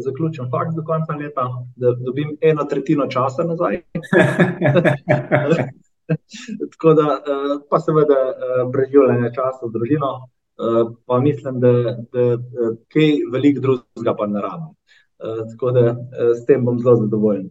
[0.00, 1.44] zaključim faks do konca leta,
[1.76, 3.82] da dobim eno tretjino časa nazaj.
[6.72, 7.18] Tako da,
[7.70, 8.20] pa seveda,
[8.72, 10.12] preživljanje časa z družino,
[11.06, 11.72] pa mislim, da,
[12.12, 12.24] da
[12.92, 14.72] kaj veliko drugega pa ne rabim.
[15.52, 15.84] Tako da
[16.34, 17.50] s tem bom zelo zadovoljen.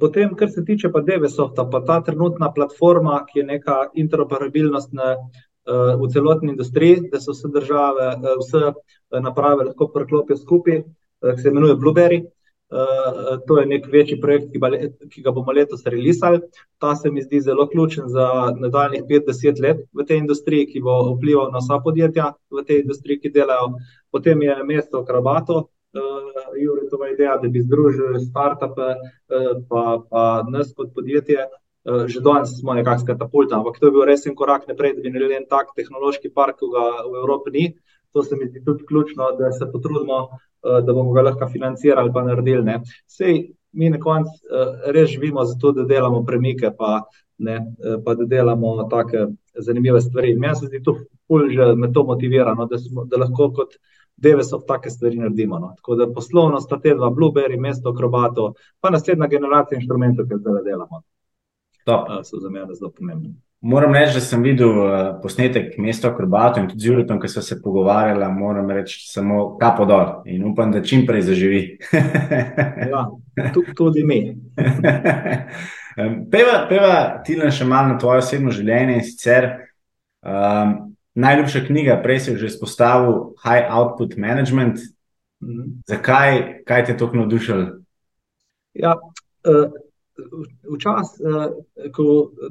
[0.00, 5.14] Potem, kar se tiče pa Devesofta, pa ta trenutna platforma, ki je neka interoperabilnost na,
[6.00, 8.72] v celotni industriji, da so vse države, vse
[9.20, 10.82] naprave lahko priklopijo skupaj,
[11.42, 12.24] se imenuje Blueberry.
[13.46, 16.40] To je neki večji projekt, ki ki ga bomo letos releasali.
[16.78, 20.80] Ta se mi zdi zelo ključen za nadaljnjih pet, deset let v tej industriji, ki
[20.80, 23.74] bo vplival na vsa podjetja v tej industriji, ki delajo.
[24.10, 25.64] Potem je mesto v Krabatu,
[26.62, 28.94] Juretova ideja, da bi združili startupe,
[29.68, 31.48] pa, pa nas kot podjetje.
[32.06, 35.00] že danes smo nekako s katapulta, ampak to je bil res en korak naprej, da
[35.00, 37.64] bi naredili en tak tehnološki park, ki ga v Evropi ni.
[38.12, 40.28] To se mi zdi tudi ključno, da se potrudimo,
[40.62, 42.80] da bomo ga lahko financirali pa naredili, ne.
[43.06, 43.38] Saj
[43.72, 44.30] mi na koncu,
[44.86, 47.04] res živimo za to, da delamo premike pa,
[47.38, 47.60] ne,
[48.04, 50.34] pa da delamo take zanimive stvari.
[50.34, 50.96] Meni se zdi to
[51.26, 53.78] ful že me to motivira, no, da smo, da lahko kot
[54.16, 55.72] Devesoft take stvari naredimo, no.
[55.76, 58.50] Tako da poslovno sta te dva, Blueberry, mesto v Krabatu,
[58.80, 61.02] pa naslednja generacija inštrumentov, ke zdajle delamo.
[62.24, 63.34] so za mene zelo pomembni.
[63.60, 64.72] Moram reči, da sem videl,
[65.20, 69.58] posnetek Mesta v Krbatu in tudi z Juretom, ke sva se pogovarjala, moram reči samo
[69.60, 71.60] kapo dol in upam, da čimprej zaživi.
[72.88, 73.04] Ja,
[73.76, 74.20] tudi mi.
[75.92, 79.50] Pojdiva, pojdiva, Tilen, še malo na tvoje osebno življenje, in sicer,
[81.20, 84.80] najljubša knjiga, prej si že izpostavil, High output management.
[85.88, 87.64] Zakaj, kaj te je toliko navdušilo?
[88.72, 88.96] Ja,
[90.70, 91.20] včasih,
[91.96, 92.04] ko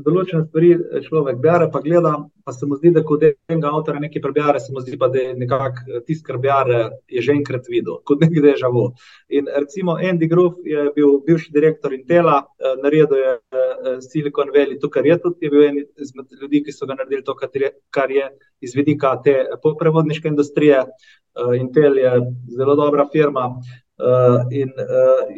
[0.05, 0.74] določene stvari
[1.05, 2.13] človek bere pa gleda,
[2.45, 5.20] pa se mu zdi, da ko enega avtorja nekaj prebere, se mu zdi pa, da
[5.22, 8.89] je nekako tisto, kar bere, je že enkrat videl, kot neki déjà vu.
[9.30, 12.41] In recimo Andy Grove je bil bivši direktor Intela,
[12.84, 13.36] naredil je,
[14.05, 17.24] Silicon Valley to, kar je, tudi je bil eden izmed ljudi, ki so ga naredili
[17.24, 18.30] to, kar je,
[18.61, 20.84] iz vidika te polprevodniške industrije.
[21.55, 22.11] Intel je
[22.57, 23.45] zelo dobra firma,
[24.51, 24.72] in,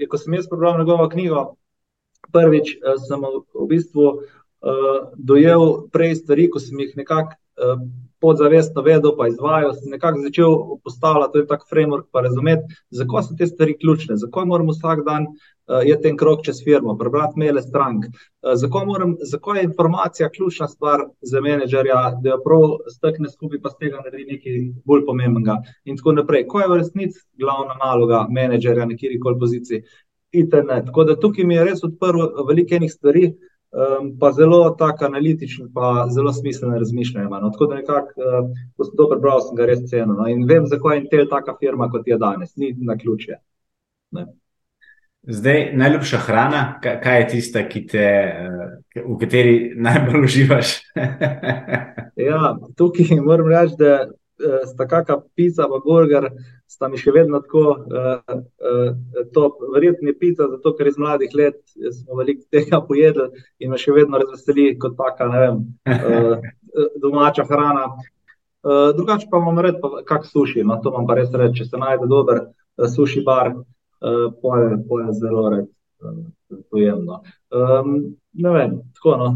[0.10, 1.44] ko sem jaz prebral njegovo knjigo,
[2.34, 2.78] prvič,
[3.08, 4.08] sem v bistvu,
[5.18, 7.38] dojel prej stvari, ko sem jih nekako,
[8.22, 10.52] podzavestno vedel pa izvajal, sem nekako začel
[10.84, 15.26] postavljati, je tak framework, pa razumeti, zakaj so te stvari ključne, zakaj moram vsak dan,
[15.86, 18.06] iti en krog čez firmo, prebrati maile strank.
[18.56, 23.74] zakaj moram, zakaj je informacija ključna stvar za menedžerja, da jo prav stakne skupaj pa
[23.74, 26.48] iz tega naredi nekaj bolj pomembnega in tako naprej.
[26.52, 29.84] Kaj je v resnici glavna naloga menedžerja na katerikoli poziciji?
[30.32, 33.32] Itn., tako da tukaj mi je res odprl veliko enih stvari,
[34.20, 38.12] pa zelo tako analitičen pa zelo smiselno razmišljanje no, tako da nekako,
[38.78, 41.56] ko sem to prebral, sem ga res cenil, no, in vem, zakaj je Intel taka
[41.60, 43.40] firma, kot je danes, ni naključje.
[44.12, 44.26] Ne.
[45.22, 48.06] Zdaj, najljubša hrana, kaj je tista, ki te,
[48.96, 50.80] v kateri najbolj uživaš?
[52.22, 54.04] Ja, tukaj moram reči, da,
[54.66, 56.30] sta kaka pica pa burger,
[56.68, 57.64] sta mi še vedno tako,
[59.36, 61.60] top, verjetno je pica, zato ker iz mladih let
[61.98, 63.28] smo veliko tega pojedli
[63.60, 65.62] in me še vedno razveseli kot taka, ne vem,
[67.04, 67.90] domača hrana.
[68.96, 72.08] drugače pa imam pa kak suši, no, to moram pa res reči, če se najde
[72.08, 72.46] dober
[72.96, 73.54] suši bar,
[74.42, 75.68] pol, pol zelo rad,
[76.70, 77.22] pojem, no.
[78.34, 79.30] ne vem, tako, no,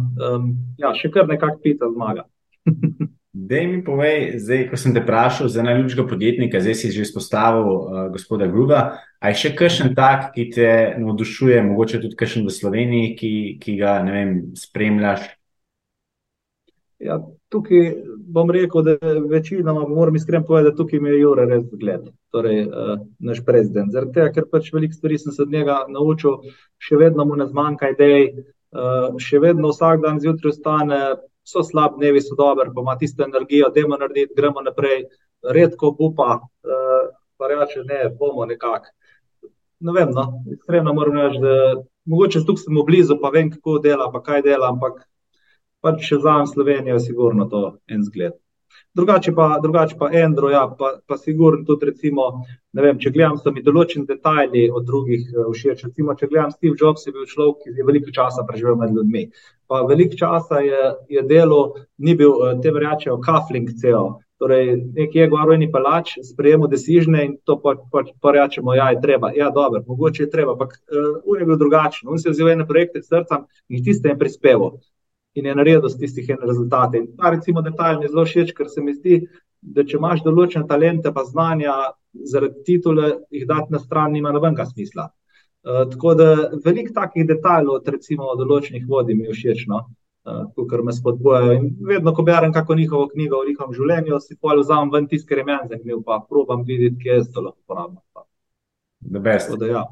[0.77, 2.29] ja, še kar nekako pica zmaga.
[3.36, 7.67] Daj mi povej, zdaj, ko sem te vprašal za najljubšega podjetnika, zdaj si že izpostavil,
[8.13, 8.79] gospoda Grova,
[9.19, 10.69] a je še kakšen tak, ki te
[11.01, 15.27] navdušuje, mogoče tudi kakšen v Sloveniji, ki, ki ga, ne vem, spremljaš?
[17.03, 17.19] Ja,
[17.51, 17.91] tukaj
[18.23, 18.95] bom rekel, da
[19.27, 22.07] večinoma, moram iskreno povedati, tukaj mi je Jure res zgled.
[22.31, 22.63] Torej,
[23.19, 26.39] naš prezident, zaradi tega, ker pač veliko stvari sem se od njega naučil,
[26.79, 28.29] še vedno mu ne zmanjka idej,
[29.19, 31.01] še vedno vsak dan zjutraj vstane,
[31.45, 35.05] so slabi dnevi, so dobri, pa ima tisto energijo, dajmo narediti, gremo naprej.
[35.55, 36.39] Redko obupa,
[37.37, 38.89] pa reče: "Ne, bomo nekako."
[39.79, 44.11] Ne vem, no, iskreno moram reči, da mogoče sem mu blizu pa vem, kako dela
[44.11, 45.03] pa kaj dela, ampak
[45.81, 48.33] pač zame Slovenija je sigurno to en zgled.
[48.95, 52.29] Drugače pa, drugače pa Andrew, ja, pa, pa sigurno tudi recimo,
[52.73, 57.03] vem, če gledam, so mi določeni detajli od drugih všeč, recimo če gledam, Steve Jobs
[57.03, 59.25] je bil človek, ki je veliko časa preživel med ljudmi.
[59.67, 64.05] Pa veliko časa je, je delal, ni bil, temu rečejo kafling ceo,
[64.39, 68.93] torej nekje gor v eni palači sprejemal decisione in to pol, pol, pol rečemo: "Ja,
[68.95, 70.79] je treba." Ja, dobro, mogoče je treba, ampak,
[71.25, 74.19] on je bil drugačen, on si je vzel ene projekte k srcu in tiste je
[74.19, 74.77] prispeval.
[75.36, 77.01] In je naredil z tistih en rezultate.
[77.01, 79.19] In ta recimo detajl mi je zelo všeč, ker se mi zdi,
[79.61, 81.75] da če imaš določene talente pa znanja,
[82.31, 85.09] zaradi titule jih dati na stran nima nobenega smisla.
[85.65, 86.31] Uh, tako da
[86.63, 89.67] veliko takih detajlov, recimo določenih vodi mi je všeč.
[89.71, 89.86] No?
[90.25, 91.53] uh, kar me spodbujajo.
[91.53, 95.27] In vedno, ko berem kako njihovo knjigo o njihovem življenju, si pa vzamem ven tisti,
[95.29, 98.01] ker je meni zanimiv, pa probujem videti, kje je to lahko uporabno.
[99.69, 99.86] Ja.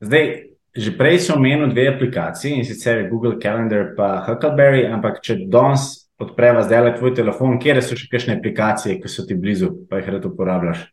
[0.00, 0.28] Zdaj,
[0.76, 6.08] že prej sem omenil dve aplikaciji in sicer Google Calendar in Huckleberry, ampak če danes
[6.22, 10.00] odpreva zdaj le tvoj telefon, kje so še kakšne aplikacije, ki so ti blizu, pa
[10.00, 10.86] jih rado uporabljaš?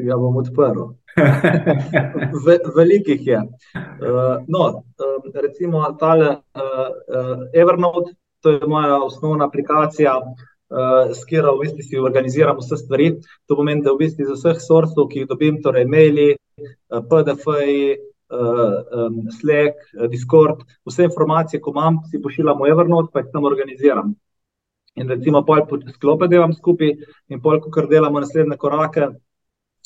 [0.00, 0.94] Ja, bom odprl.
[2.78, 3.40] Velikih je.
[3.74, 11.26] Uh, no, um, recimo, tale uh, uh, Evernote, to je moja osnovna aplikacija, uh, s
[11.26, 13.10] katero v bistvu si organiziram vse stvari.
[13.50, 16.30] To pomeni, da v bistvu iz vseh sorsov, ki jih dobim, torej maili,
[16.88, 17.98] PDF-ji,
[18.30, 24.14] Slack, uh, Discord, vse informacije, ko imam, si pošiljam v Evernote, pa jih tam organiziram.
[24.98, 25.64] In recimo, pol
[25.94, 26.94] sklope delam skupaj,
[27.28, 29.10] in pol, ko delamo naslednje korake.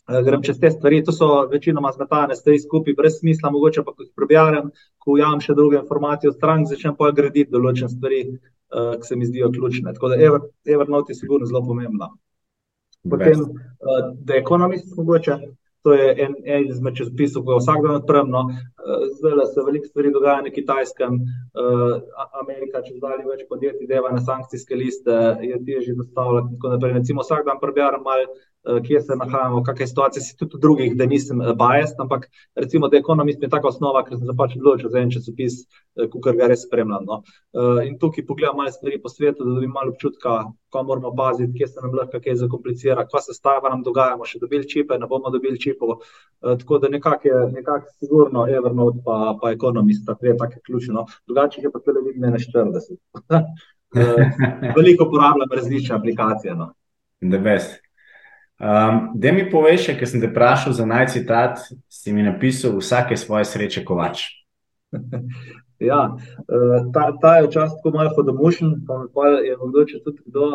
[0.05, 3.95] Eh, grem čez te stvari, to so večinoma zmetane stvari skupaj, brez smisla, mogoče pa
[3.95, 4.68] ko jih preberem,
[5.01, 9.16] ko ujamem še druge informacije od stran, začnem pa graditi določene stvari, uh, ki se
[9.16, 9.95] mi zdijo ključne.
[9.97, 10.45] Tako da Ever,
[10.76, 12.11] Evernote je sigurno zelo pomembna.
[13.09, 15.38] Potem uh, The Economist, mogoče,
[15.85, 18.30] to je en, en izmed časopisov, ki ga vsak dan odprem.
[18.32, 18.47] No.
[18.49, 21.95] Uh, zdaj se veliko stvari dogaja na kitajskem, uh,
[22.41, 26.74] Amerika, če zdaj več podjetij deva na sankcijske liste, je težje dostavljati.
[26.97, 31.07] Recimo vsak dan preberem malo Eh, kje se nahajamo, kakšne situacije si tudi drugih, da
[31.07, 34.91] nisem eh, biased, ampak recimo, da ekonomist je taka osnova, ker sem se pač odločil
[34.91, 35.59] za en časopis,
[36.01, 37.05] eh, ki ga res spremljam.
[37.05, 37.21] No.
[37.85, 40.37] In tukaj pogledam malo stvari po svetu, da dobim malo občutka,
[40.73, 44.41] ko moramo paziti, kje se nam lahko kaj zakomplicira, kva se stava nam dogajamo, še
[44.43, 46.01] dobili čipe, ne bomo dobili čipov.
[46.41, 50.97] Tako da nekako je nekak sigurno Evernote pa, pa ekonomist, ta dve take ključne.
[50.97, 51.07] No.
[51.29, 52.99] Drugače je pa tudi vidim na 40.
[54.75, 56.57] Veliko uporabljam različne aplikacije.
[56.59, 56.73] No.
[57.23, 57.84] The best.
[58.61, 61.59] Um, da mi poveš, ker sem te vprašal za naj citat,
[61.91, 64.29] si mi napisal, vsake svoje sreče kovač.
[65.91, 70.47] ja, eh, ta, ta je včasih tako malo hodomušen, pa je mogoče tudi kdo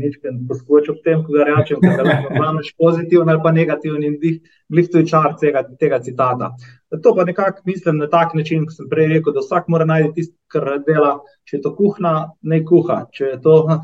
[0.00, 4.04] nekaj uh, poskočil ob tem, ko ga rečem, da lahko imaš pozitiven ali pa negativen
[4.08, 6.54] in glih to je čar tega, tega citata.
[7.02, 10.14] To pa nekako mislim na tak način, kot sem prej rekel, da vsak mora najti
[10.14, 13.78] tisto, kar dela, če je to kuhna, ne kuha, če je to Eh,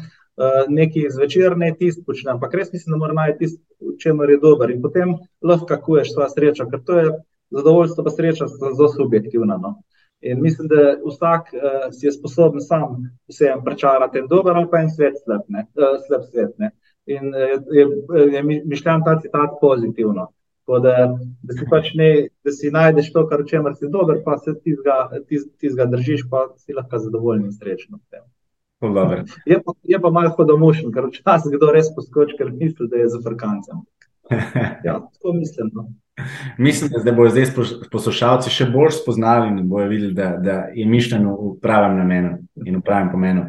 [0.69, 4.39] neki zvečer, ne tisti počne, ampak res mislim, da mora najti tisto, v čemer je
[4.43, 7.13] dober in potem lahko kuješ svojo srečo, ker to je
[7.55, 9.59] zadovoljstvo, pa sreča zelo subjektivna.
[9.63, 9.75] No.
[10.21, 12.97] In mislim, da vsak uh, si je sposoben sam
[13.31, 16.55] vse en prečarati, en dober ali pa en svet slab, ne, uh, slab svet.
[16.59, 16.71] Ne.
[17.07, 17.87] In uh, je,
[18.35, 20.33] je mišljen ta citat pozitivno.
[20.69, 20.97] Da,
[21.43, 25.71] da, si pač ne, da si najdeš to, kar čemer si dober, pa se ti
[25.71, 27.97] zga držiš, pa si lahko zadovoljen in srečen.
[29.47, 33.09] Je pa, je pa malo hodomušen, ker včasih kdo res poskoči, ker misli, da je
[33.15, 33.87] za frkancem.
[34.85, 35.71] Ja, tako mislim.
[35.73, 35.89] No.
[36.59, 37.47] Mislim, da bodo zdaj
[37.93, 42.35] poslušalci še bolj spoznali in bojo videli, da, da je mišljeno v pravem namenu
[42.67, 43.47] in v pravem pomenu.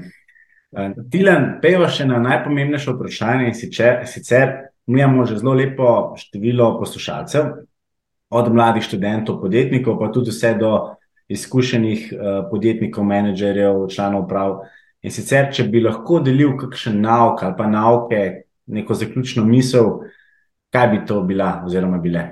[0.72, 4.54] Uh, Tilan, peva še na najpomembnejše vprašanje in sicer, sicer
[4.90, 7.50] imamo že zelo lepo število poslušalcev,
[8.30, 10.74] od mladih študentov, podjetnikov, pa tudi vse do
[11.30, 14.60] izkušenih uh, podjetnikov, menedžerjev, članov uprav.
[15.00, 18.24] In sicer, če bi lahko delil kakšen nauk ali pa nauke,
[18.68, 19.94] neko zaključno misel,
[20.76, 22.26] kaj bi to bila oziroma bile?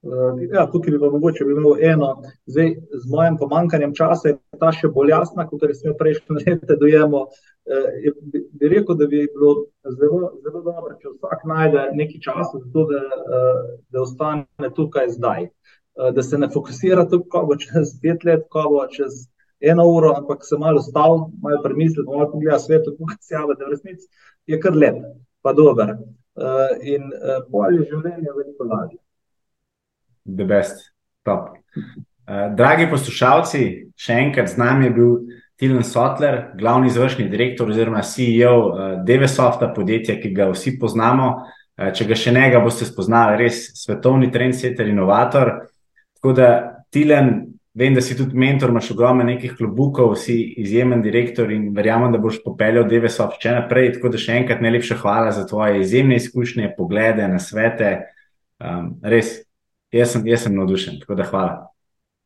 [0.00, 2.06] Uh, ja, tukaj bi pa mogoče bi imel eno,
[2.48, 2.70] zdaj
[3.02, 7.26] z mojim pomankanjem časa je ta še bolj jasna, kot je smo prejšnji let dojemo.
[7.68, 9.66] Uh, bi, bi rekel, da bi bilo
[9.98, 13.60] zelo, zelo dobro, če vsak najde nekaj časa za to, da, uh,
[13.92, 15.50] da ostane tukaj zdaj.
[16.16, 19.26] Da se ne fokusira tukaj, ko bo čez pet let, ko bo čez
[19.60, 23.66] eno uro, ampak se malo stav, malo premislil, malo pogleda svet, kako se javi, da
[23.66, 24.08] v resnici
[24.46, 24.96] je kar lep,
[25.42, 25.94] pa dober.
[26.40, 28.98] Uh, in uh, bolje življenje je veliko lažje.
[30.24, 30.86] The best,
[31.26, 31.50] top.
[31.76, 33.64] Uh, dragi poslušalci,
[33.98, 35.10] še enkrat z nami je bil
[35.60, 41.32] Tilan Sotler, glavni izvršni direktor oziroma CEO uh, DVSofta, podjetja, ki ga vsi poznamo.
[41.76, 45.56] Uh, če ga še ne, ga boste spoznali, res svetovni trendsetter, inovator.
[46.16, 46.50] Tako da,
[46.94, 52.10] Tilan, Vem, da si tudi mentor, imaš ogromno nekih klubukov, si izjemen direktor in verjamem,
[52.12, 53.92] da boš popeljal DVSOF še naprej.
[53.94, 57.92] Tako da še enkrat najlepša hvala za tvoje izjemne izkušnje, poglede na svete.
[58.58, 59.36] Um, res,
[59.94, 60.98] jaz sem, jaz sem navdušen.
[61.04, 61.54] Tako da hvala.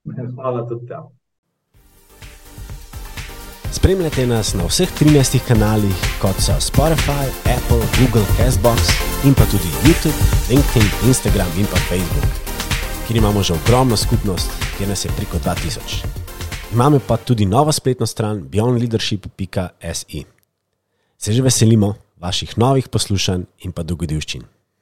[0.07, 1.13] Hvala tudi tam.
[3.75, 8.97] Spremljate nas na vseh 13 kanalih, kot so Spotify, Apple, Google, Castbox
[9.29, 10.17] in pa tudi YouTube,
[10.49, 12.54] LinkedIn, Instagram in pa Facebook
[13.07, 16.07] kjer imamo že ogromno skupnost, kjer nas je preko 2000.
[16.73, 20.23] imamo pa tudi novo spletno stran beyondleadership.se.
[21.19, 24.54] Se že veselimo vaših novih poslušanj in pa dogodivščin.